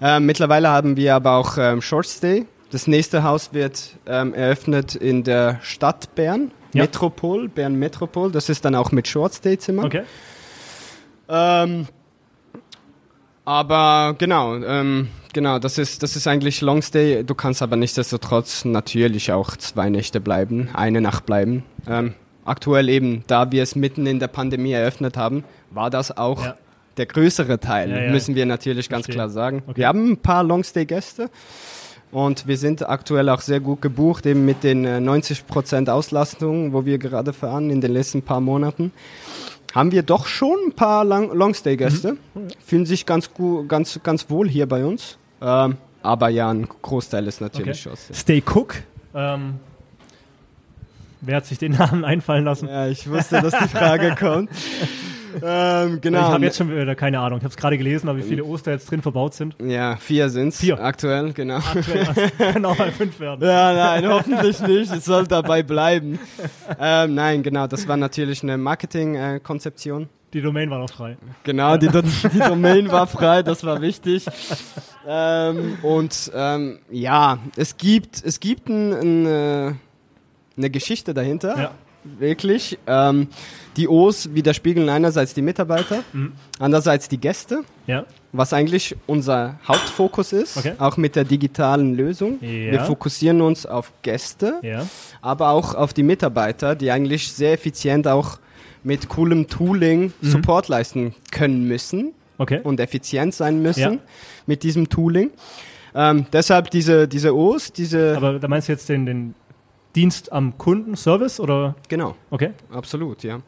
Ja. 0.00 0.18
Ähm, 0.18 0.26
mittlerweile 0.26 0.68
haben 0.68 0.96
wir 0.96 1.14
aber 1.14 1.36
auch 1.36 1.58
ähm, 1.58 1.82
Short 1.82 2.06
Stay 2.06 2.46
das 2.76 2.86
nächste 2.86 3.22
Haus 3.22 3.54
wird 3.54 3.96
ähm, 4.06 4.34
eröffnet 4.34 4.94
in 4.96 5.24
der 5.24 5.60
Stadt 5.62 6.14
Bern, 6.14 6.50
ja. 6.74 6.82
Metropol, 6.82 7.48
Bern 7.48 7.74
Metropol. 7.76 8.30
Das 8.30 8.50
ist 8.50 8.66
dann 8.66 8.74
auch 8.74 8.92
mit 8.92 9.08
Short 9.08 9.32
Stay 9.32 9.56
Zimmer. 9.56 9.84
Okay. 9.84 10.02
Ähm, 11.26 11.86
aber 13.46 14.14
genau, 14.18 14.56
ähm, 14.56 15.08
genau, 15.32 15.58
das 15.58 15.78
ist, 15.78 16.02
das 16.02 16.16
ist 16.16 16.26
eigentlich 16.26 16.60
Long 16.60 16.82
Stay. 16.82 17.24
Du 17.24 17.34
kannst 17.34 17.62
aber 17.62 17.76
nichtsdestotrotz 17.76 18.66
natürlich 18.66 19.32
auch 19.32 19.56
zwei 19.56 19.88
Nächte 19.88 20.20
bleiben, 20.20 20.68
eine 20.74 21.00
Nacht 21.00 21.24
bleiben. 21.24 21.62
Ähm, 21.88 22.12
aktuell 22.44 22.90
eben, 22.90 23.24
da 23.26 23.52
wir 23.52 23.62
es 23.62 23.74
mitten 23.74 24.06
in 24.06 24.20
der 24.20 24.28
Pandemie 24.28 24.72
eröffnet 24.72 25.16
haben, 25.16 25.44
war 25.70 25.88
das 25.88 26.14
auch 26.14 26.44
ja. 26.44 26.56
der 26.98 27.06
größere 27.06 27.58
Teil, 27.58 27.90
ja, 27.90 28.10
müssen 28.12 28.34
wir 28.34 28.44
natürlich 28.44 28.90
ganz 28.90 29.06
klar 29.06 29.30
sagen. 29.30 29.62
Okay. 29.66 29.78
Wir 29.78 29.88
haben 29.88 30.10
ein 30.10 30.18
paar 30.18 30.44
Long 30.44 30.62
Stay 30.62 30.84
Gäste. 30.84 31.30
Und 32.12 32.46
wir 32.46 32.56
sind 32.56 32.88
aktuell 32.88 33.28
auch 33.28 33.40
sehr 33.40 33.60
gut 33.60 33.82
gebucht, 33.82 34.26
eben 34.26 34.44
mit 34.44 34.62
den 34.64 34.86
90% 34.86 35.86
äh, 35.86 35.90
Auslastung, 35.90 36.72
wo 36.72 36.84
wir 36.84 36.98
gerade 36.98 37.32
fahren 37.32 37.70
in 37.70 37.80
den 37.80 37.92
letzten 37.92 38.22
paar 38.22 38.40
Monaten. 38.40 38.92
Haben 39.74 39.92
wir 39.92 40.02
doch 40.02 40.26
schon 40.26 40.56
ein 40.68 40.72
paar 40.72 41.04
Longstay-Gäste. 41.04 42.12
Mhm. 42.12 42.48
Fühlen 42.64 42.86
sich 42.86 43.04
ganz, 43.04 43.34
gut, 43.34 43.68
ganz, 43.68 44.00
ganz 44.02 44.30
wohl 44.30 44.48
hier 44.48 44.66
bei 44.66 44.84
uns. 44.84 45.18
Ähm, 45.42 45.76
aber 46.02 46.28
ja, 46.28 46.48
ein 46.48 46.66
Großteil 46.66 47.26
ist 47.26 47.40
natürlich 47.40 47.86
okay. 47.86 47.96
Schon. 47.96 48.14
Stay 48.14 48.42
Cook. 48.42 48.76
Ähm, 49.14 49.56
wer 51.20 51.36
hat 51.36 51.46
sich 51.46 51.58
den 51.58 51.72
Namen 51.72 52.04
einfallen 52.04 52.44
lassen? 52.44 52.68
Ja, 52.68 52.86
ich 52.86 53.10
wusste, 53.10 53.42
dass 53.42 53.52
die 53.52 53.68
Frage 53.68 54.14
kommt. 54.18 54.48
Ähm, 55.42 56.00
genau. 56.00 56.18
Ich 56.28 56.32
habe 56.34 56.44
jetzt 56.44 56.56
schon 56.58 56.70
wieder 56.70 56.94
keine 56.94 57.18
Ahnung. 57.20 57.38
Ich 57.38 57.44
habe 57.44 57.50
es 57.52 57.56
gerade 57.56 57.76
gelesen, 57.78 58.08
aber 58.08 58.18
wie 58.18 58.22
viele 58.22 58.44
Oster 58.44 58.72
jetzt 58.72 58.90
drin 58.90 59.02
verbaut 59.02 59.34
sind. 59.34 59.56
Ja, 59.62 59.96
vier 59.96 60.28
sind 60.30 60.48
es. 60.48 60.60
Vier. 60.60 60.80
Aktuell, 60.82 61.32
genau. 61.32 61.56
Aktuell, 61.56 62.06
also 62.06 62.20
kann 62.38 62.64
auch 62.64 62.78
mal 62.78 62.92
fünf 62.92 63.18
werden. 63.20 63.46
Ja, 63.46 63.72
nein, 63.72 64.08
hoffentlich 64.08 64.60
nicht. 64.60 64.92
Es 64.92 65.04
soll 65.04 65.26
dabei 65.26 65.62
bleiben. 65.62 66.18
ähm, 66.80 67.14
nein, 67.14 67.42
genau. 67.42 67.66
Das 67.66 67.86
war 67.88 67.96
natürlich 67.96 68.42
eine 68.42 68.56
Marketingkonzeption. 68.58 70.08
Die 70.32 70.42
Domain 70.42 70.68
war 70.70 70.80
noch 70.80 70.90
frei. 70.90 71.16
Genau, 71.44 71.76
die, 71.76 71.88
Do- 71.88 72.02
die 72.34 72.38
Domain 72.38 72.90
war 72.90 73.06
frei, 73.06 73.42
das 73.42 73.64
war 73.64 73.80
wichtig. 73.80 74.26
Ähm, 75.06 75.78
und 75.82 76.30
ähm, 76.34 76.80
ja, 76.90 77.38
es 77.56 77.76
gibt, 77.76 78.22
es 78.24 78.40
gibt 78.40 78.68
ein, 78.68 78.92
ein, 78.92 79.26
äh, 79.26 79.72
eine 80.56 80.70
Geschichte 80.70 81.14
dahinter. 81.14 81.56
Ja. 81.58 81.70
Wirklich. 82.18 82.78
Ähm, 82.86 83.28
die 83.76 83.88
O's 83.88 84.34
widerspiegeln 84.34 84.88
einerseits 84.88 85.34
die 85.34 85.42
Mitarbeiter, 85.42 86.02
Mhm. 86.12 86.32
andererseits 86.58 87.08
die 87.08 87.18
Gäste, 87.18 87.62
Ja. 87.86 88.04
was 88.32 88.52
eigentlich 88.52 88.96
unser 89.06 89.58
Hauptfokus 89.68 90.32
ist, 90.32 90.56
Okay. 90.56 90.72
auch 90.78 90.96
mit 90.96 91.14
der 91.16 91.24
digitalen 91.24 91.94
Lösung. 91.94 92.38
Ja. 92.40 92.48
Wir 92.72 92.80
fokussieren 92.80 93.40
uns 93.42 93.66
auf 93.66 93.92
Gäste, 94.02 94.60
Ja. 94.62 94.86
aber 95.20 95.50
auch 95.50 95.74
auf 95.74 95.92
die 95.92 96.02
Mitarbeiter, 96.02 96.74
die 96.74 96.90
eigentlich 96.90 97.32
sehr 97.32 97.52
effizient 97.52 98.06
auch 98.08 98.38
mit 98.82 99.08
coolem 99.08 99.48
Tooling 99.48 100.12
Support 100.22 100.68
leisten 100.68 101.14
können 101.32 101.66
müssen 101.68 102.12
Okay. 102.38 102.60
und 102.62 102.80
effizient 102.80 103.34
sein 103.34 103.60
müssen 103.60 104.00
mit 104.46 104.62
diesem 104.62 104.88
Tooling. 104.88 105.30
Ähm, 105.94 106.26
deshalb 106.32 106.70
diese, 106.70 107.08
diese 107.08 107.34
O's, 107.34 107.72
diese. 107.72 108.16
Aber 108.16 108.38
da 108.38 108.48
meinst 108.48 108.68
du 108.68 108.72
jetzt 108.72 108.88
den, 108.88 109.06
den 109.06 109.34
Dienst 109.96 110.30
am 110.30 110.58
Kunden, 110.58 110.94
Service 110.94 111.40
oder? 111.40 111.74
genau, 111.88 112.14
Okay. 112.30 112.50
absolut, 112.70 113.22
ja. 113.24 113.40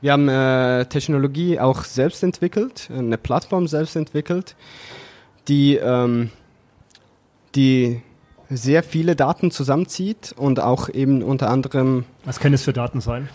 Wir 0.00 0.12
haben 0.12 0.28
äh, 0.28 0.84
Technologie 0.86 1.60
auch 1.60 1.84
selbst 1.84 2.24
entwickelt, 2.24 2.90
eine 2.92 3.16
Plattform 3.16 3.68
selbst 3.68 3.94
entwickelt, 3.94 4.56
die, 5.46 5.76
ähm, 5.76 6.30
die 7.54 8.02
sehr 8.50 8.82
viele 8.82 9.16
Daten 9.16 9.50
zusammenzieht 9.50 10.34
und 10.36 10.60
auch 10.60 10.88
eben 10.88 11.22
unter 11.22 11.48
anderem 11.48 12.04
Was 12.24 12.40
können 12.40 12.54
es 12.54 12.64
für 12.64 12.72
Daten 12.72 13.00
sein? 13.00 13.28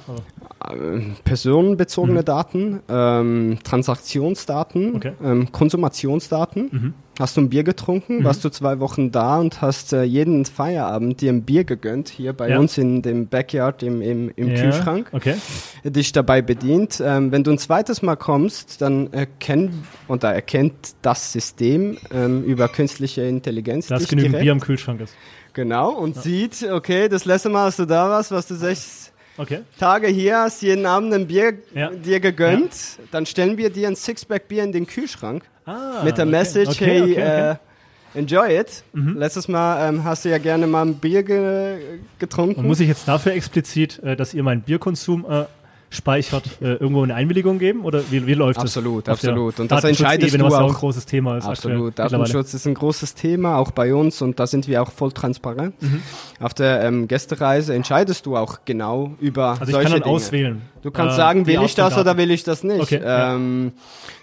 Äh, 0.60 1.00
personenbezogene 1.24 2.22
Mhm. 2.22 2.26
Daten, 2.26 2.80
ähm, 2.90 3.58
Transaktionsdaten, 3.64 4.96
Okay. 4.96 5.14
ähm, 5.24 5.52
Konsumationsdaten. 5.52 6.70
Mhm. 6.72 6.94
Hast 7.20 7.36
du 7.36 7.42
ein 7.42 7.50
Bier 7.50 7.64
getrunken, 7.64 8.20
Mhm. 8.20 8.24
warst 8.26 8.44
du 8.46 8.50
zwei 8.50 8.80
Wochen 8.80 9.12
da 9.12 9.38
und 9.40 9.62
hast 9.62 9.92
äh, 9.94 10.04
jeden 10.04 10.46
Feierabend 10.46 11.20
dir 11.22 11.32
ein 11.32 11.44
Bier 11.44 11.64
gegönnt, 11.64 12.10
hier 12.10 12.34
bei 12.34 12.50
Ja. 12.50 12.60
uns 12.60 12.78
in 12.78 13.02
dem 13.02 13.28
Backyard 13.28 13.82
im, 13.84 14.02
im, 14.02 14.32
im 14.36 14.50
ja. 14.50 14.62
Kühlschrank, 14.62 15.10
Okay. 15.14 15.36
dich 15.84 16.12
dabei 16.12 16.42
bedient. 16.44 17.02
Ähm, 17.04 17.32
wenn 17.32 17.44
du 17.44 17.52
ein 17.52 17.58
zweites 17.58 18.02
Mal 18.04 18.16
kommst, 18.18 18.82
dann 18.82 19.12
erkennt, 19.14 19.74
und 20.08 20.24
da 20.24 20.32
erkennt 20.32 20.74
das 21.02 21.34
System 21.34 21.98
ähm, 22.12 22.44
über 22.44 22.68
künstliche 22.68 23.22
Intelligenz 23.24 23.88
Da 23.88 23.96
ist 23.96 24.02
dich 24.04 24.10
genügend 24.10 24.34
direkt. 24.34 24.44
Bier 24.44 24.52
im 24.52 24.60
Kühlschrank 24.60 25.02
ist. 25.02 25.14
Genau, 25.54 25.92
und 25.92 26.16
sieht, 26.22 26.68
okay, 26.72 27.10
das 27.10 27.26
letzte 27.26 27.50
Mal, 27.50 27.66
als 27.66 27.78
du 27.78 27.86
da 27.86 28.10
warst, 28.10 28.30
warst 28.32 28.52
du 28.52 28.56
sechs 28.56 29.12
Okay. 29.38 29.62
Tage 29.80 30.08
hier, 30.08 30.40
hast 30.40 30.62
jeden 30.62 30.86
Abend 30.86 31.14
ein 31.14 31.28
Bier 31.28 31.54
Ja. 31.74 31.90
dir 31.92 32.20
gegönnt, 32.20 32.74
dann 33.12 33.26
stellen 33.26 33.58
wir 33.58 33.70
dir 33.70 33.88
ein 33.88 33.96
Sixpack 33.96 34.48
Bier 34.48 34.64
in 34.64 34.72
den 34.72 34.88
Kühlschrank 34.88 35.44
Ah, 35.66 36.02
mit 36.04 36.18
der 36.18 36.26
okay. 36.26 36.32
Message, 36.32 36.70
okay, 36.70 36.86
hey, 36.86 37.12
okay. 37.12 37.52
Äh, 37.52 38.20
enjoy 38.20 38.60
it. 38.60 38.84
Mhm. 38.94 39.18
Letztes 39.18 39.48
Mal 39.48 39.90
ähm, 39.90 40.04
hast 40.04 40.26
du 40.26 40.30
ja 40.30 40.38
gerne 40.38 40.66
mal 40.66 40.84
ein 40.86 40.96
Bier 40.96 41.24
ge 41.24 42.00
getrunken. 42.20 42.62
Und 42.62 42.68
muss 42.68 42.80
ich 42.80 42.88
jetzt 42.88 43.08
dafür 43.08 43.34
explizit, 43.34 44.00
äh, 44.00 44.16
dass 44.16 44.34
ihr 44.34 44.42
meinen 44.44 44.62
Bierkonsum 44.62 45.26
äh, 45.30 45.46
speichert, 45.90 46.44
äh, 46.62 46.74
irgendwo 46.74 47.04
eine 47.04 47.16
Einwilligung 47.16 47.60
geben? 47.60 47.86
Oder 47.86 48.02
wie, 48.12 48.28
wie 48.28 48.34
läuft 48.34 48.60
Absolut, 48.60 49.08
das? 49.08 49.22
Der 49.22 49.32
absolut. 49.32 49.60
Und 49.60 49.72
das 49.72 49.84
entscheidest 49.86 50.36
du 50.36 50.44
was 50.44 50.54
ja 50.54 50.60
auch. 50.62 50.70
ein 50.70 50.74
großes 50.76 51.06
Thema 51.06 51.38
ist. 51.38 51.46
Absolut. 51.46 51.98
Datenschutz 51.98 52.54
ist 52.54 52.66
ein 52.68 52.74
großes 52.74 53.16
Thema, 53.16 53.58
auch 53.58 53.72
bei 53.72 53.94
uns 53.96 54.22
und 54.22 54.40
da 54.40 54.48
sind 54.48 54.68
wir 54.68 54.82
auch 54.82 54.92
voll 54.92 55.12
transparent. 55.14 55.82
Mhm. 55.82 56.02
Auf 56.42 56.54
der 56.54 56.84
ähm, 56.84 57.08
Gästereise 57.08 57.74
entscheidest 57.74 58.26
du 58.26 58.36
auch 58.36 58.60
genau 58.66 59.16
über 59.22 59.52
Also 59.52 59.64
ich 59.66 59.70
solche 59.72 59.84
kann 59.84 59.92
dann 59.94 60.02
Dinge. 60.04 60.16
auswählen. 60.16 60.62
Du 60.82 60.92
kannst 60.92 61.14
äh, 61.14 61.18
sagen, 61.18 61.48
will 61.48 61.62
ich 61.64 61.76
das 61.76 61.98
oder 61.98 62.18
will 62.18 62.32
ich 62.32 62.44
das 62.44 62.64
nicht. 62.64 62.82
Okay, 62.82 63.02
ja. 63.02 63.36
ähm, 63.36 63.72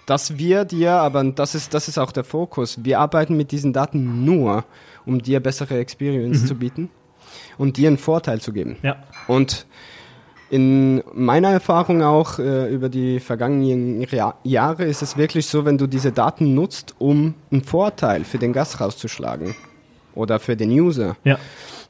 dass 0.05 0.37
wir 0.37 0.65
dir, 0.65 0.91
aber 0.93 1.23
das 1.23 1.55
ist, 1.55 1.73
das 1.73 1.87
ist 1.87 1.97
auch 1.97 2.11
der 2.11 2.23
Fokus, 2.23 2.79
wir 2.83 2.99
arbeiten 2.99 3.35
mit 3.35 3.51
diesen 3.51 3.73
Daten 3.73 4.23
nur, 4.23 4.65
um 5.07 5.19
dir 5.21 5.39
bessere 5.39 5.79
Experience 5.79 6.43
Mhm. 6.43 6.45
zu 6.45 6.55
bieten 6.55 6.89
und 7.57 7.77
dir 7.77 7.87
einen 7.87 7.97
Vorteil 7.97 8.39
zu 8.39 8.53
geben. 8.53 8.77
Ja, 8.83 8.97
Und 9.27 9.65
in 10.49 11.03
meiner 11.13 11.49
Erfahrung 11.49 12.03
auch 12.03 12.39
äh, 12.39 12.71
über 12.71 12.89
die 12.89 13.19
vergangenen 13.19 14.05
Jahre 14.43 14.85
ist 14.85 15.01
es 15.01 15.17
wirklich 15.17 15.47
so, 15.47 15.65
wenn 15.65 15.77
du 15.77 15.87
diese 15.87 16.11
Daten 16.11 16.53
nutzt, 16.53 16.95
um 16.99 17.33
einen 17.51 17.63
Vorteil 17.63 18.23
für 18.23 18.37
den 18.37 18.53
Gast 18.53 18.79
rauszuschlagen 18.79 19.55
oder 20.13 20.39
für 20.39 20.55
den 20.55 20.69
User, 20.69 21.17
ja. 21.23 21.37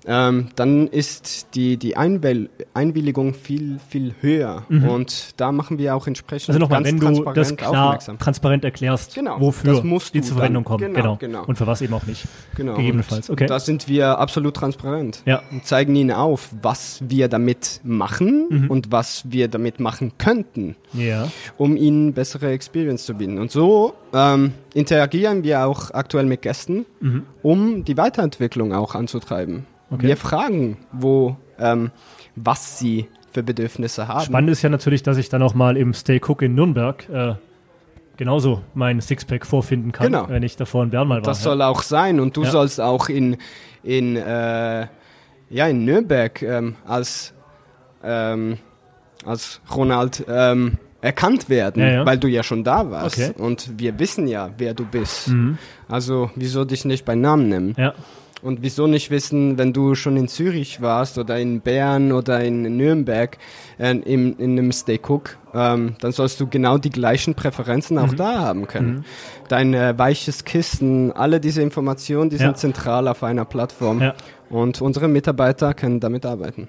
Ähm, 0.07 0.47
dann 0.55 0.87
ist 0.87 1.47
die, 1.55 1.77
die 1.77 1.97
Einwil 1.97 2.49
Einwilligung 2.73 3.33
viel, 3.33 3.79
viel 3.89 4.13
höher. 4.21 4.63
Und 4.69 5.33
da 5.37 5.51
machen 5.51 5.77
wir 5.77 5.95
auch 5.95 6.07
entsprechend 6.07 6.49
Also 6.49 6.59
nochmal, 6.59 6.83
ganz 6.83 6.89
wenn 6.93 6.99
du 6.99 7.05
transparent 7.05 7.37
das 7.37 7.55
klar, 7.57 7.85
aufmerksam. 7.85 8.19
transparent 8.19 8.63
erklärst, 8.65 9.15
Genau, 9.15 9.39
wofür 9.39 9.81
die 10.13 10.21
zur 10.21 10.37
Verwendung 10.37 10.63
kommen. 10.63 10.79
Genau, 10.93 10.95
Genau, 11.01 11.15
genau. 11.17 11.45
Und 11.45 11.57
für 11.57 11.67
was 11.67 11.81
eben 11.81 11.93
auch 11.93 12.05
nicht. 12.05 12.25
Genau. 12.55 12.75
gegebenenfalls, 12.75 13.29
okay. 13.29 13.45
Da 13.45 13.59
sind 13.59 13.87
wir 13.87 14.19
absolut 14.19 14.55
transparent. 14.55 15.21
Ja. 15.25 15.41
Und 15.51 15.65
zeigen 15.65 15.95
ihnen 15.95 16.11
auf, 16.11 16.49
was 16.61 17.01
wir 17.07 17.27
damit 17.27 17.79
machen 17.83 18.47
Mhm. 18.49 18.69
und 18.71 18.91
was 18.91 19.23
wir 19.31 19.47
damit 19.47 19.79
machen 19.79 20.13
könnten. 20.17 20.75
Ja. 20.93 21.27
um 21.57 21.75
ihnen 21.75 22.13
bessere 22.13 22.51
Experience 22.51 23.05
zu 23.05 23.15
bieten. 23.15 23.37
Und 23.37 23.51
so 23.51 23.93
ähm, 24.13 24.53
interagieren 24.73 25.43
wir 25.43 25.65
auch 25.67 25.91
aktuell 25.91 26.25
mit 26.25 26.41
Gästen, 26.41 26.85
Mhm. 27.01 27.23
um 27.41 27.83
die 27.83 27.97
Weiterentwicklung 27.97 28.73
auch 28.73 28.95
anzutreiben. 28.95 29.65
Okay. 29.91 30.07
Wir 30.07 30.17
fragen, 30.17 30.77
wo, 30.91 31.35
ähm, 31.59 31.91
was 32.35 32.79
sie 32.79 33.07
für 33.31 33.43
Bedürfnisse 33.43 34.07
haben. 34.07 34.25
Spannend 34.25 34.49
ist 34.49 34.61
ja 34.61 34.69
natürlich, 34.69 35.03
dass 35.03 35.17
ich 35.17 35.29
dann 35.29 35.41
auch 35.43 35.53
mal 35.53 35.77
im 35.77 35.93
Stay 35.93 36.19
Cook 36.25 36.41
in 36.41 36.55
Nürnberg 36.55 37.07
äh, 37.09 37.35
genauso 38.17 38.61
mein 38.73 39.01
Sixpack 39.01 39.45
vorfinden 39.45 39.91
kann, 39.91 40.07
Genau. 40.07 40.29
wenn 40.29 40.41
ich 40.43 40.55
davor 40.55 40.83
in 40.83 40.89
Bern 40.89 41.07
mal 41.07 41.15
war. 41.17 41.21
Das 41.23 41.43
soll 41.43 41.61
auch 41.61 41.81
sein. 41.81 42.19
Und 42.19 42.37
du 42.37 42.43
Ja. 42.43 42.51
sollst 42.51 42.79
auch 42.79 43.09
in, 43.09 43.37
in, 43.83 44.15
äh, 44.15 44.87
ja, 45.49 45.67
in 45.67 45.83
Nürnberg 45.85 46.41
ähm, 46.41 46.75
als, 46.85 47.33
ähm, 48.03 48.57
als 49.25 49.59
Ronald 49.73 50.23
ähm, 50.29 50.77
erkannt 51.01 51.49
werden, 51.49 51.81
Ja, 51.83 51.89
ja. 51.91 52.05
weil 52.05 52.17
du 52.17 52.27
ja 52.27 52.41
schon 52.41 52.63
da 52.63 52.89
warst. 52.89 53.19
Okay. 53.19 53.33
Und 53.37 53.77
wir 53.77 53.99
wissen 53.99 54.27
ja, 54.27 54.49
wer 54.57 54.73
du 54.73 54.85
bist. 54.85 55.27
Mhm. 55.27 55.57
Also 55.89 56.31
wieso 56.35 56.63
dich 56.65 56.85
nicht 56.85 57.05
bei 57.05 57.15
Namen 57.15 57.49
nennen? 57.49 57.75
Ja. 57.77 57.93
Und 58.45 58.61
wieso 58.61 58.85
nicht 58.85 59.09
wissen, 59.09 59.57
wenn 59.57 59.73
du 59.73 59.95
schon 59.95 60.17
in 60.17 60.27
Zürich 60.27 60.79
warst 60.79 61.17
oder 61.17 61.39
in 61.39 61.61
Bern 61.61 62.11
oder 62.11 62.43
in 62.43 62.61
Nürnberg 62.77 63.39
äh, 63.79 63.91
in, 63.97 64.37
in 64.37 64.51
einem 64.51 64.71
Stay 64.71 64.99
Cook, 65.05 65.37
ähm, 65.53 65.95
dann 65.99 66.11
sollst 66.11 66.39
du 66.39 66.47
genau 66.47 66.77
die 66.77 66.91
gleichen 66.91 67.33
Präferenzen 67.33 67.97
auch 67.97 68.13
da 68.13 68.37
haben 68.39 68.67
können. 68.67 69.03
Dein 69.47 69.73
äh, 69.73 69.97
weiches 69.97 70.45
Kissen, 70.45 71.11
alle 71.11 71.39
diese 71.39 71.63
Informationen, 71.63 72.29
die 72.29 72.35
Ja. 72.35 72.43
sind 72.43 72.57
zentral 72.57 73.07
auf 73.07 73.23
einer 73.23 73.45
Plattform. 73.45 73.99
Ja. 74.01 74.13
Und 74.49 74.79
unsere 74.79 75.07
Mitarbeiter 75.07 75.73
können 75.73 75.99
damit 75.99 76.23
arbeiten. 76.23 76.67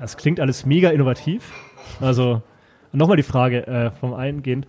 Das 0.00 0.16
klingt 0.16 0.40
alles 0.40 0.64
mega 0.64 0.88
innovativ. 0.88 1.52
Also 2.00 2.40
nochmal 2.92 3.18
die 3.18 3.22
Frage 3.22 3.66
äh, 3.66 3.90
vom 3.90 4.14
Eingehend. 4.14 4.66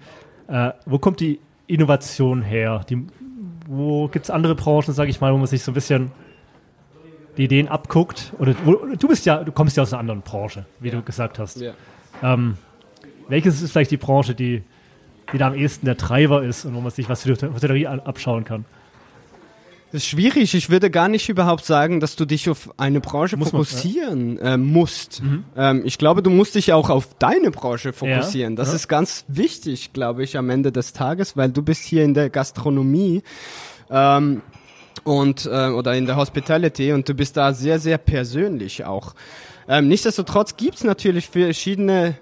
Äh, 0.49 0.71
wo 0.85 0.99
kommt 0.99 1.21
die 1.21 1.39
Innovation 1.67 2.41
her? 2.41 2.81
Die, 2.89 3.07
wo 3.65 4.09
gibt 4.09 4.25
es 4.25 4.29
andere 4.29 4.55
Branchen, 4.55 4.93
sage 4.93 5.09
ich 5.09 5.21
mal, 5.21 5.31
wo 5.31 5.37
man 5.37 5.47
sich 5.47 5.63
so 5.63 5.71
ein 5.71 5.75
bisschen 5.75 6.11
die 7.39 7.45
Ideen 7.45 7.69
abguckt? 7.69 8.33
Oder 8.37 8.53
du 8.53 9.07
bist 9.07 9.25
ja, 9.25 9.43
du 9.43 9.51
kommst 9.51 9.77
ja 9.77 9.83
aus 9.83 9.93
einer 9.93 10.01
anderen 10.01 10.21
Branche, 10.21 10.65
wie 10.79 10.91
du 10.91 11.01
gesagt 11.01 11.39
hast. 11.39 11.63
Ähm, 12.21 12.57
welches 13.29 13.61
ist 13.61 13.71
vielleicht 13.71 13.91
die 13.91 13.97
Branche, 13.97 14.35
die, 14.35 14.61
die 15.31 15.37
da 15.37 15.47
am 15.47 15.55
ehesten 15.55 15.85
der 15.85 15.95
Treiber 15.95 16.43
ist 16.43 16.65
und 16.65 16.75
wo 16.75 16.81
man 16.81 16.91
sich 16.91 17.07
was 17.07 17.23
für 17.23 17.33
die 17.33 17.45
Hotellerie 17.45 17.87
abschauen 17.87 18.43
kann? 18.43 18.65
Das 19.91 20.03
ist 20.03 20.09
schwierig. 20.09 20.53
Ich 20.53 20.69
würde 20.69 20.91
gar 20.91 21.07
nicht 21.07 21.29
überhaupt 21.29 21.65
sagen, 21.65 21.99
dass 21.99 22.15
du 22.15 22.25
dich 22.25 22.47
auf 22.49 22.69
eine 22.77 22.99
Branche 22.99 23.37
Muss 23.37 23.53
man, 23.53 23.63
fokussieren 23.63 24.37
äh, 24.37 24.57
musst. 24.57 25.23
Mhm. 25.23 25.45
Ähm, 25.55 25.81
ich 25.83 25.97
glaube, 25.97 26.21
du 26.21 26.29
musst 26.29 26.53
dich 26.53 26.73
auch 26.73 26.91
auf 26.91 27.15
deine 27.17 27.49
Branche 27.49 27.93
fokussieren. 27.93 28.53
Ja, 28.53 28.57
das 28.57 28.67
ja. 28.69 28.75
ist 28.75 28.87
ganz 28.87 29.25
wichtig, 29.29 29.93
glaube 29.93 30.23
ich, 30.23 30.37
am 30.37 30.49
Ende 30.51 30.71
des 30.71 30.93
Tages, 30.93 31.37
weil 31.37 31.49
du 31.49 31.63
bist 31.63 31.85
hier 31.85 32.03
in 32.03 32.13
der 32.13 32.29
Gastronomie 32.29 33.23
ähm, 33.89 34.41
und 35.03 35.45
äh, 35.45 35.69
oder 35.69 35.95
in 35.95 36.05
der 36.05 36.15
Hospitality 36.15 36.91
und 36.93 37.07
du 37.07 37.13
bist 37.13 37.37
da 37.37 37.53
sehr, 37.53 37.79
sehr 37.79 37.97
persönlich 37.97 38.85
auch. 38.85 39.15
Ähm, 39.67 39.87
nichtsdestotrotz 39.87 40.57
gibt 40.57 40.75
es 40.75 40.83
natürlich 40.83 41.27
verschiedene 41.27 42.15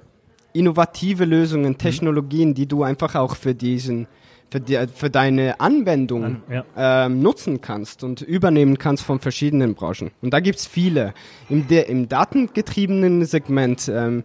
innovative 0.53 1.25
Lösungen, 1.25 1.77
Technologien, 1.77 2.53
die 2.53 2.67
du 2.67 2.83
einfach 2.83 3.15
auch 3.15 3.35
für 3.35 3.53
diesen 3.53 4.07
für, 4.49 4.61
die, 4.61 4.79
für 4.93 5.09
deine 5.09 5.59
Anwendung 5.59 6.23
An- 6.23 6.43
ja. 6.49 6.65
ähm, 7.05 7.21
nutzen 7.21 7.59
kannst 7.59 8.03
und 8.03 8.21
übernehmen 8.21 8.77
kannst 8.77 9.03
von 9.03 9.19
verschiedenen 9.19 9.75
Branchen. 9.75 10.11
Und 10.21 10.33
da 10.33 10.39
gibt's 10.39 10.65
viele. 10.65 11.13
Im, 11.49 11.67
der, 11.67 11.89
im 11.89 12.07
datengetriebenen 12.07 13.25
Segment 13.25 13.91
ähm, 13.93 14.23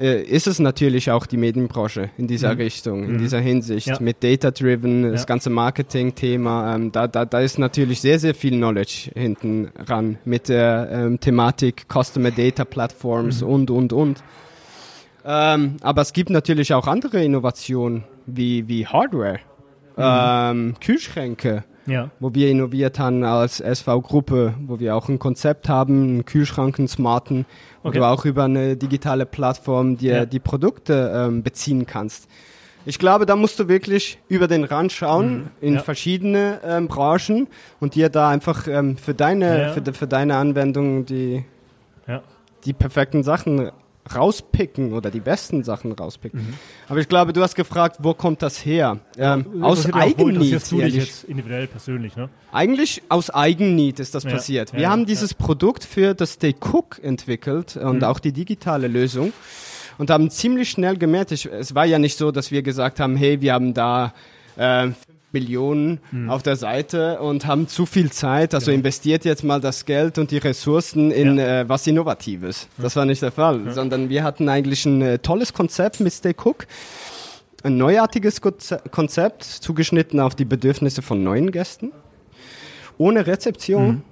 äh, 0.00 0.22
ist 0.22 0.46
es 0.46 0.58
natürlich 0.58 1.10
auch 1.10 1.26
die 1.26 1.36
Medienbranche 1.36 2.10
in 2.18 2.26
dieser 2.26 2.54
Mhm. 2.54 2.60
Richtung, 2.60 3.04
in 3.04 3.12
Mhm. 3.14 3.18
dieser 3.18 3.40
Hinsicht. 3.40 3.86
Ja. 3.88 3.96
Mit 4.00 4.22
Data-Driven, 4.22 5.10
das 5.12 5.22
Ja. 5.22 5.26
ganze 5.26 5.50
Marketing-Thema, 5.50 6.74
ähm, 6.74 6.92
da, 6.92 7.06
da, 7.08 7.24
da 7.24 7.40
ist 7.40 7.58
natürlich 7.58 8.00
sehr, 8.00 8.18
sehr 8.18 8.34
viel 8.34 8.52
Knowledge 8.56 9.10
hinten 9.14 9.70
ran 9.76 10.18
mit 10.24 10.48
der 10.48 10.88
ähm, 10.92 11.20
Thematik 11.20 11.86
Customer 11.92 12.30
Data 12.30 12.64
Platforms 12.64 13.40
Mhm. 13.42 13.48
und, 13.48 13.70
und, 13.70 13.92
und. 13.92 14.22
Ähm, 15.24 15.76
aber 15.82 16.02
es 16.02 16.12
gibt 16.12 16.30
natürlich 16.30 16.72
auch 16.72 16.86
andere 16.86 17.22
Innovationen, 17.22 18.04
wie, 18.26 18.66
wie 18.68 18.86
Hardware, 18.86 19.40
ähm, 19.96 20.74
Kühlschränke, 20.80 21.64
Ja. 21.88 22.10
wo 22.20 22.34
wir 22.34 22.50
innoviert 22.50 22.98
haben 22.98 23.24
als 23.24 23.60
SV-Gruppe, 23.60 24.54
wo 24.66 24.78
wir 24.78 24.94
auch 24.94 25.08
ein 25.08 25.18
Konzept 25.18 25.68
haben, 25.68 26.02
einen 26.02 26.24
Kühlschrank, 26.24 26.78
einen 26.78 26.86
smarten, 26.88 27.46
wo 27.82 27.88
Okay. 27.88 27.98
du 27.98 28.04
auch 28.06 28.24
über 28.24 28.44
eine 28.44 28.76
digitale 28.76 29.24
Plattform 29.26 29.96
dir 29.96 30.14
Ja. 30.14 30.26
die 30.26 30.38
Produkte 30.40 31.10
ähm, 31.14 31.42
beziehen 31.42 31.86
kannst. 31.86 32.28
Ich 32.84 32.98
glaube, 32.98 33.26
da 33.26 33.36
musst 33.36 33.58
du 33.58 33.68
wirklich 33.68 34.18
über 34.28 34.46
den 34.48 34.64
Rand 34.64 34.92
schauen 34.92 35.50
in 35.60 35.70
Mhm. 35.70 35.76
Ja. 35.76 35.82
verschiedene 35.82 36.60
ähm, 36.64 36.88
Branchen 36.88 37.48
und 37.80 37.94
dir 37.94 38.08
da 38.08 38.28
einfach 38.30 38.66
ähm, 38.68 38.96
für 38.96 39.14
deine 39.14 39.62
Ja. 39.62 39.68
für, 39.72 39.80
de- 39.82 39.94
für 39.94 40.06
deine 40.06 40.36
Anwendung 40.36 41.04
die 41.06 41.44
die 42.64 42.72
perfekten 42.72 43.22
Sachen 43.22 43.70
rauspicken 44.14 44.92
oder 44.92 45.10
die 45.10 45.20
besten 45.20 45.64
Sachen 45.64 45.92
rauspicken. 45.92 46.40
Mhm. 46.40 46.54
Aber 46.88 47.00
ich 47.00 47.08
glaube, 47.08 47.32
du 47.32 47.42
hast 47.42 47.54
gefragt, 47.54 47.96
wo 48.00 48.14
kommt 48.14 48.42
das 48.42 48.64
her? 48.64 48.98
Ähm, 49.16 49.62
aus 49.62 49.84
wo 49.84 50.28
interessierst 50.28 50.72
Eigennied, 50.72 50.94
du 50.94 50.98
jetzt 50.98 51.24
individuell 51.24 51.66
persönlich, 51.66 52.16
ne? 52.16 52.28
Eigentlich 52.52 53.02
aus 53.08 53.30
Eigennied 53.30 54.00
ist 54.00 54.14
das 54.14 54.24
Ja, 54.24 54.30
passiert. 54.30 54.72
Wir 54.72 54.80
ja, 54.82 54.90
haben 54.90 55.00
ja. 55.00 55.06
dieses 55.06 55.34
Produkt 55.34 55.84
für 55.84 56.14
das 56.14 56.34
Stay 56.34 56.54
Cook 56.60 57.00
entwickelt 57.02 57.76
und 57.76 57.98
Mhm. 57.98 58.04
auch 58.04 58.18
die 58.18 58.32
digitale 58.32 58.88
Lösung 58.88 59.32
und 59.98 60.10
haben 60.10 60.30
ziemlich 60.30 60.70
schnell 60.70 60.96
gemerkt, 60.96 61.32
ich, 61.32 61.46
es 61.46 61.74
war 61.74 61.84
ja 61.84 61.98
nicht 61.98 62.16
so, 62.16 62.30
dass 62.30 62.50
wir 62.50 62.62
gesagt 62.62 63.00
haben, 63.00 63.16
hey, 63.16 63.40
wir 63.40 63.52
haben 63.52 63.74
da 63.74 64.14
äh, 64.56 64.88
fünf 65.28 65.32
Millionen 65.32 66.00
Mhm. 66.10 66.30
auf 66.30 66.42
der 66.42 66.56
Seite 66.56 67.20
und 67.20 67.46
haben 67.46 67.68
zu 67.68 67.86
viel 67.86 68.10
Zeit, 68.10 68.54
also 68.54 68.70
investiert 68.70 69.24
jetzt 69.24 69.44
mal 69.44 69.60
das 69.60 69.84
Geld 69.84 70.18
und 70.18 70.30
die 70.30 70.38
Ressourcen 70.38 71.10
in 71.10 71.36
Ja. 71.38 71.60
äh, 71.60 71.68
was 71.68 71.86
Innovatives. 71.86 72.68
Das 72.78 72.96
war 72.96 73.04
nicht 73.04 73.20
der 73.22 73.32
Fall, 73.32 73.70
sondern 73.72 74.08
wir 74.08 74.24
hatten 74.24 74.48
eigentlich 74.48 74.84
ein 74.86 75.02
äh, 75.02 75.18
tolles 75.18 75.52
Konzept 75.52 76.00
mit 76.00 76.12
Stay 76.12 76.34
Cook. 76.34 76.66
Ein 77.62 77.76
neuartiges 77.76 78.40
Konze- 78.40 78.80
Konzept, 78.90 79.42
zugeschnitten 79.44 80.20
auf 80.20 80.34
die 80.34 80.44
Bedürfnisse 80.44 81.02
von 81.02 81.22
neuen 81.22 81.50
Gästen. 81.50 81.92
Ohne 82.98 83.26
Rezeption. 83.26 84.02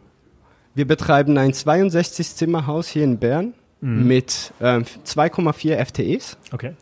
Wir 0.75 0.87
betreiben 0.87 1.39
ein 1.39 1.53
62-Zimmerhaus 1.53 2.89
hier 2.89 3.05
in 3.05 3.19
Bern 3.19 3.55
mit 3.81 4.53
ähm, 4.61 4.85
2,4 5.05 5.77
FTEs, 5.85 6.37
Okay. 6.53 6.73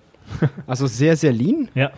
also 0.67 0.87
sehr, 0.87 1.17
sehr 1.17 1.33
lean. 1.33 1.69
Ja. 1.75 1.91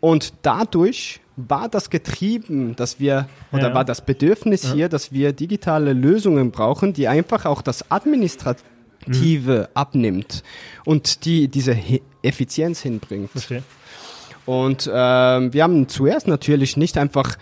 Und 0.00 0.34
dadurch 0.42 1.20
war 1.36 1.68
das 1.68 1.90
getrieben, 1.90 2.76
dass 2.76 3.00
wir, 3.00 3.26
oder 3.52 3.68
Ja. 3.68 3.74
war 3.74 3.84
das 3.84 4.04
Bedürfnis 4.04 4.70
hier, 4.72 4.88
dass 4.88 5.12
wir 5.12 5.32
digitale 5.32 5.92
Lösungen 5.92 6.50
brauchen, 6.50 6.92
die 6.92 7.08
einfach 7.08 7.46
auch 7.46 7.62
das 7.62 7.90
Administrative 7.90 9.70
abnimmt 9.74 10.42
und 10.84 11.24
die 11.24 11.48
diese 11.48 11.76
Effizienz 12.22 12.80
hinbringt. 12.80 13.30
Verstehe. 13.30 13.62
Und 14.44 14.90
ähm, 14.92 15.52
wir 15.52 15.62
haben 15.62 15.88
zuerst 15.88 16.26
natürlich 16.28 16.76
nicht 16.76 16.98
einfach 16.98 17.36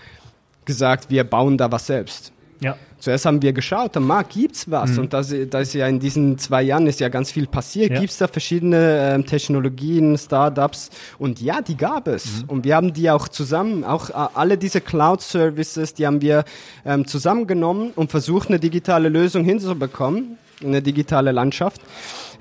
gesagt, 0.64 1.10
wir 1.10 1.24
bauen 1.24 1.58
da 1.58 1.72
was 1.72 1.86
selbst. 1.86 2.32
Ja. 2.60 2.76
Zuerst 2.98 3.24
haben 3.24 3.40
wir 3.40 3.54
geschaut, 3.54 3.96
am 3.96 4.06
Markt 4.06 4.34
gibt's 4.34 4.70
was 4.70 4.98
und 4.98 5.14
da 5.14 5.20
ist 5.20 5.72
ja 5.74 5.86
in 5.86 5.98
diesen 5.98 6.36
zwei 6.36 6.62
Jahren 6.62 6.86
ist 6.86 7.00
ja 7.00 7.08
ganz 7.08 7.30
viel 7.30 7.46
passiert. 7.46 7.92
Ja. 7.92 8.00
Gibt's 8.00 8.18
da 8.18 8.28
verschiedene 8.28 9.14
ähm, 9.14 9.24
Technologien, 9.24 10.18
Startups 10.18 10.90
und 11.18 11.40
ja, 11.40 11.62
die 11.62 11.78
gab 11.78 12.06
es 12.08 12.44
und 12.46 12.64
wir 12.64 12.76
haben 12.76 12.92
die 12.92 13.10
auch 13.10 13.28
zusammen, 13.28 13.84
auch 13.84 14.10
äh, 14.10 14.28
alle 14.34 14.58
diese 14.58 14.82
Cloud 14.82 15.22
Services, 15.22 15.94
die 15.94 16.06
haben 16.06 16.20
wir 16.20 16.44
ähm, 16.84 17.06
zusammengenommen 17.06 17.92
und 17.96 18.10
versucht 18.10 18.48
eine 18.48 18.58
digitale 18.58 19.08
Lösung 19.08 19.44
hinzubekommen, 19.44 20.36
eine 20.62 20.82
digitale 20.82 21.32
Landschaft. 21.32 21.80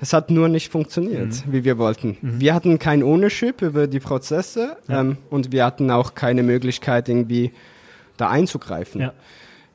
Es 0.02 0.12
hat 0.12 0.30
nur 0.30 0.48
nicht 0.48 0.70
funktioniert, 0.70 1.42
wie 1.50 1.64
wir 1.64 1.78
wollten. 1.78 2.18
Wir 2.20 2.54
hatten 2.54 2.78
kein 2.78 3.02
Ownership 3.02 3.62
über 3.62 3.86
die 3.86 4.00
Prozesse 4.00 4.76
ähm, 4.88 5.16
und 5.30 5.52
wir 5.52 5.64
hatten 5.64 5.90
auch 5.90 6.14
keine 6.14 6.42
Möglichkeit 6.42 7.08
irgendwie 7.08 7.52
da 8.18 8.28
einzugreifen. 8.28 9.00
Ja. 9.00 9.12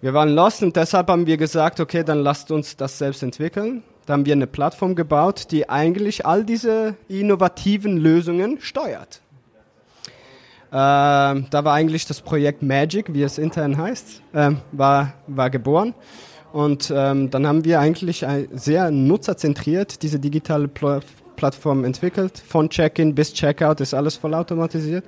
Wir 0.05 0.13
waren 0.13 0.35
lost 0.35 0.61
und 0.61 0.75
deshalb 0.75 1.07
haben 1.07 1.25
wir 1.25 1.35
gesagt, 1.35 1.79
okay, 1.79 2.03
dann 2.03 2.19
lasst 2.19 2.51
uns 2.51 2.77
das 2.77 2.99
selbst 2.99 3.23
entwickeln. 3.23 3.81
Da 4.05 4.13
haben 4.13 4.27
wir 4.27 4.33
eine 4.33 4.45
Plattform 4.45 4.93
gebaut, 4.93 5.47
die 5.49 5.67
eigentlich 5.67 6.27
all 6.27 6.43
diese 6.43 6.93
innovativen 7.07 7.97
Lösungen 7.97 8.61
steuert. 8.61 9.21
Ähm, 10.71 11.47
da 11.49 11.63
war 11.63 11.73
eigentlich 11.73 12.05
das 12.05 12.21
Projekt 12.21 12.61
Magic, 12.61 13.15
wie 13.15 13.23
es 13.23 13.39
intern 13.39 13.77
heißt, 13.77 14.21
ähm, 14.35 14.57
war, 14.73 15.13
war 15.25 15.49
geboren. 15.49 15.95
Und 16.53 16.93
ähm, 16.95 17.31
dann 17.31 17.47
haben 17.47 17.65
wir 17.65 17.79
eigentlich 17.79 18.23
sehr 18.53 18.91
nutzerzentriert 18.91 20.03
diese 20.03 20.19
digitale 20.19 20.67
Pl 20.67 20.99
Plattform 21.35 21.83
entwickelt. 21.83 22.43
Von 22.47 22.69
Check-in 22.69 23.15
bis 23.15 23.33
Checkout 23.33 23.81
ist 23.81 23.95
alles 23.95 24.17
vollautomatisiert. 24.17 25.03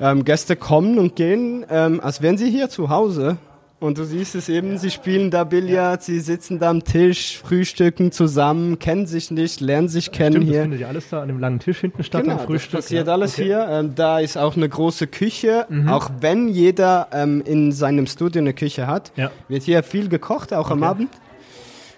Ähm, 0.00 0.24
Gäste 0.24 0.56
kommen 0.56 0.98
und 0.98 1.14
gehen, 1.14 1.64
ähm, 1.70 2.00
als 2.00 2.20
wären 2.20 2.36
sie 2.36 2.50
hier 2.50 2.68
zu 2.68 2.88
Hause. 2.88 3.38
Und 3.80 3.96
du 3.96 4.02
siehst 4.04 4.34
es 4.34 4.48
eben, 4.48 4.76
sie 4.76 4.90
spielen 4.90 5.30
da 5.30 5.44
Billard, 5.44 6.02
sie 6.02 6.18
sitzen 6.18 6.58
da 6.58 6.68
am 6.70 6.82
Tisch, 6.82 7.38
frühstücken 7.38 8.10
zusammen, 8.10 8.80
kennen 8.80 9.06
sich 9.06 9.30
nicht, 9.30 9.60
lernen 9.60 9.88
sich 9.88 10.10
kennen 10.10 10.32
Stimmt, 10.42 10.48
das 10.48 10.52
hier. 10.52 10.62
findet 10.62 10.80
ja 10.80 10.88
alles 10.88 11.08
da 11.10 11.22
an 11.22 11.28
dem 11.28 11.38
langen 11.38 11.60
Tisch 11.60 11.78
hinten 11.78 12.02
statt 12.02 12.22
Genau, 12.22 12.32
am 12.34 12.38
das 12.38 12.46
Frühstück. 12.46 12.80
passiert 12.80 13.06
ja. 13.06 13.12
alles 13.12 13.34
okay. 13.34 13.42
Mhm. 13.42 13.46
hier. 13.46 13.68
Ähm, 13.70 13.94
da 13.94 14.18
ist 14.18 14.36
auch 14.36 14.56
eine 14.56 14.68
große 14.68 15.06
Küche, 15.06 15.66
auch 15.86 16.10
wenn 16.20 16.48
jeder 16.48 17.06
ähm, 17.12 17.40
in 17.46 17.70
seinem 17.70 18.08
Studio 18.08 18.40
eine 18.42 18.52
Küche 18.52 18.88
hat. 18.88 19.12
Ja. 19.14 19.30
Wird 19.46 19.62
hier 19.62 19.84
viel 19.84 20.08
gekocht, 20.08 20.52
auch 20.52 20.70
am 20.72 20.78
Okay. 20.82 20.88
Abend. 20.90 21.08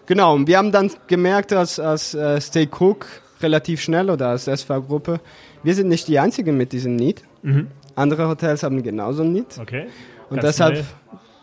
Genau, 0.04 0.34
und 0.34 0.48
wir 0.48 0.58
haben 0.58 0.72
dann 0.72 0.90
gemerkt, 1.06 1.52
als, 1.54 1.80
als 1.80 2.12
äh, 2.14 2.40
Stay 2.42 2.68
Cook 2.78 3.06
relativ 3.40 3.80
schnell 3.80 4.10
oder 4.10 4.28
als 4.28 4.48
SV-Gruppe, 4.48 5.20
wir 5.62 5.74
sind 5.74 5.88
nicht 5.88 6.08
die 6.08 6.18
Einzigen 6.18 6.58
mit 6.58 6.72
diesem 6.72 6.96
Need. 6.96 7.22
Mhm. 7.42 7.68
Andere 7.94 8.28
Hotels 8.28 8.62
haben 8.64 8.82
genauso 8.82 9.22
ein 9.22 9.32
Need. 9.32 9.46
Okay. 9.58 9.86
Und 10.28 10.36
Ganz 10.40 10.56
deshalb, 10.56 10.74
schnell. 10.76 10.86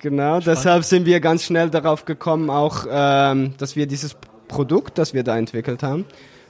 Genau, 0.10 0.40
deshalb 0.40 0.84
sind 0.84 1.06
wir 1.06 1.20
ganz 1.20 1.44
schnell 1.44 1.70
darauf 1.70 2.06
gekommen, 2.06 2.50
auch, 2.50 2.86
ähm, 2.90 3.54
dass 3.58 3.76
wir 3.76 3.88
dieses 3.88 4.16
Produkt, 4.48 4.98
das 4.98 5.14
wir 5.14 5.24
da 5.24 5.38
entwickelt 5.38 5.84
haben, 5.84 6.06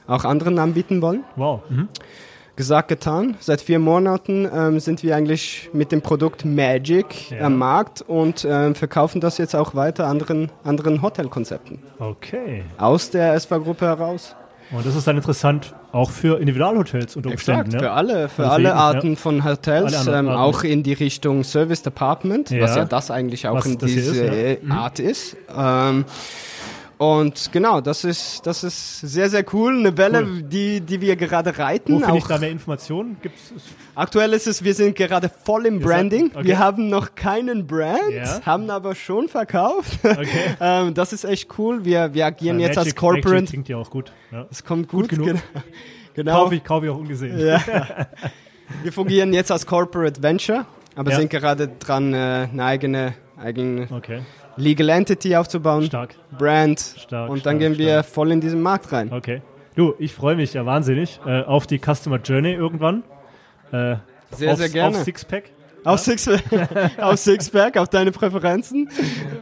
auch 0.06 0.24
anderen 0.24 0.58
anbieten 0.58 1.02
wollen. 1.02 1.24
Wow. 1.36 1.62
Mhm. 1.68 1.88
Gesagt, 2.56 2.88
getan. 2.88 3.36
Seit 3.38 3.60
vier 3.60 3.78
Monaten 3.78 4.48
ähm, 4.52 4.80
sind 4.80 5.02
wir 5.04 5.14
eigentlich 5.14 5.70
mit 5.72 5.92
dem 5.92 6.02
Produkt 6.02 6.44
Magic 6.44 7.30
Ja. 7.30 7.46
am 7.46 7.56
Markt 7.56 8.02
und 8.02 8.44
ähm, 8.48 8.74
verkaufen 8.74 9.20
das 9.20 9.38
jetzt 9.38 9.54
auch 9.54 9.76
weiter 9.76 10.06
anderen, 10.08 10.50
anderen 10.64 11.00
Hotelkonzepten. 11.02 11.78
Okay. 12.00 12.64
Aus 12.76 13.10
der 13.10 13.34
SV-Gruppe 13.34 13.86
heraus. 13.86 14.34
Und 14.70 14.84
das 14.84 14.94
ist 14.96 15.06
dann 15.06 15.16
interessant 15.16 15.74
auch 15.92 16.10
für 16.10 16.38
Individualhotels 16.38 17.16
unter 17.16 17.30
Umständen. 17.30 17.66
Exakt, 17.66 17.80
für 17.82 17.86
ja? 17.86 17.94
alle, 17.94 18.28
für 18.28 18.42
Also 18.44 18.50
für 18.50 18.50
alle 18.50 18.74
Arten 18.74 19.16
von 19.16 19.44
Hotels, 19.44 20.06
ähm, 20.06 20.12
Arten. 20.14 20.28
auch 20.28 20.62
in 20.62 20.82
die 20.82 20.92
Richtung 20.92 21.42
Service 21.42 21.82
Department, 21.82 22.50
was 22.50 22.70
Ja. 22.72 22.76
ja 22.78 22.84
das 22.84 23.10
eigentlich 23.10 23.48
auch 23.48 23.56
Was 23.56 23.66
in 23.66 23.78
diese 23.78 24.10
ist, 24.10 24.16
ja. 24.16 24.56
Mhm. 24.62 24.72
Art 24.72 24.98
ist. 24.98 25.36
Ähm, 25.56 26.04
und 26.98 27.50
genau, 27.52 27.80
das 27.80 28.04
ist, 28.04 28.44
das 28.46 28.64
ist 28.64 29.00
sehr, 29.00 29.30
sehr 29.30 29.44
cool. 29.54 29.78
Eine 29.78 29.96
Welle, 29.96 30.22
Cool. 30.24 30.42
die, 30.42 30.80
die 30.80 31.00
wir 31.00 31.16
gerade 31.16 31.56
Wo 31.56 31.62
reiten. 31.62 32.00
finde 32.02 32.18
ich 32.18 32.24
da 32.24 32.38
mehr 32.38 32.50
Informationen? 32.50 33.16
Gibt's 33.22 33.52
aktuell 33.94 34.32
ist 34.32 34.46
es, 34.46 34.62
wir 34.64 34.74
sind 34.74 34.96
gerade 34.96 35.28
voll 35.28 35.66
im 35.66 35.80
Branding. 35.80 36.30
okay. 36.34 36.44
Wir 36.44 36.58
haben 36.58 36.88
noch 36.88 37.14
keinen 37.14 37.66
Brand, 37.66 38.10
Ja. 38.12 38.40
haben 38.44 38.68
aber 38.70 38.94
schon 38.94 39.28
verkauft. 39.28 39.98
Okay. 40.02 40.28
ähm, 40.60 40.94
das 40.94 41.12
ist 41.12 41.24
echt 41.24 41.56
cool. 41.58 41.84
Wir, 41.84 42.12
wir 42.14 42.26
agieren 42.26 42.58
Ja, 42.60 42.66
jetzt 42.68 42.78
als 42.78 42.94
Corporate. 42.94 43.28
Magic 43.28 43.48
klingt 43.50 43.68
ja 43.68 43.76
auch 43.76 43.90
gut. 43.90 44.12
Ja. 44.32 44.46
Es 44.50 44.64
kommt 44.64 44.88
gut, 44.88 45.08
genug. 45.08 45.26
gen- 45.26 45.42
Genau. 46.14 46.32
Kaufe 46.32 46.56
ich, 46.56 46.64
kaufe 46.64 46.86
ich 46.86 46.90
auch 46.92 46.98
ungesehen. 46.98 47.38
Ja. 47.38 47.60
Wir 48.82 48.92
fungieren 48.92 49.32
jetzt 49.32 49.52
als 49.52 49.64
Corporate 49.64 50.20
Venture, 50.22 50.66
aber 50.96 51.12
Ja. 51.12 51.16
sind 51.18 51.30
gerade 51.30 51.68
dran, 51.68 52.12
äh, 52.12 52.48
eine 52.52 52.64
eigene, 52.64 53.14
eigene 53.40 53.86
Okay. 53.90 54.22
Legal 54.58 54.88
Entity 54.90 55.36
aufzubauen, 55.36 55.84
Stark. 55.84 56.14
Brand. 56.36 56.80
Stark, 56.80 57.30
und 57.30 57.46
dann 57.46 57.58
stark, 57.58 57.76
gehen 57.76 57.78
wir 57.78 58.02
voll 58.02 58.32
in 58.32 58.40
diesen 58.40 58.60
Markt 58.60 58.92
rein. 58.92 59.12
Okay. 59.12 59.42
Du, 59.74 59.94
ich 59.98 60.12
freue 60.12 60.34
mich 60.36 60.54
ja 60.54 60.66
wahnsinnig 60.66 61.20
äh, 61.24 61.42
auf 61.42 61.66
die 61.66 61.78
Customer 61.78 62.18
Journey 62.18 62.52
irgendwann. 62.52 63.04
Äh, 63.70 63.96
Sehr, 64.32 64.52
auf, 64.52 64.58
sehr 64.58 64.68
gerne. 64.68 64.96
Auf 64.96 65.04
Sixpack. 65.04 65.44
Auf, 65.84 66.00
Six 66.00 66.28
auf 67.00 67.16
Sixpack, 67.18 67.76
auf 67.76 67.88
deine 67.88 68.10
Präferenzen. 68.10 68.90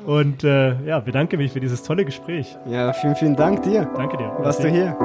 Und 0.05 0.45
äh, 0.45 0.81
ja, 0.85 1.01
bedanke 1.01 1.37
mich 1.39 1.53
für 1.53 1.61
dieses 1.61 1.83
tolle 1.83 2.05
Gespräch. 2.05 2.57
Ja, 2.67 2.93
vielen, 2.93 3.17
vielen 3.17 3.37
Dank 3.37 3.63
dir. 3.63 3.91
Danke 3.97 4.19
dir. 4.19 4.31
Warst 4.39 4.63
du 4.63 4.69
hier? 4.69 4.97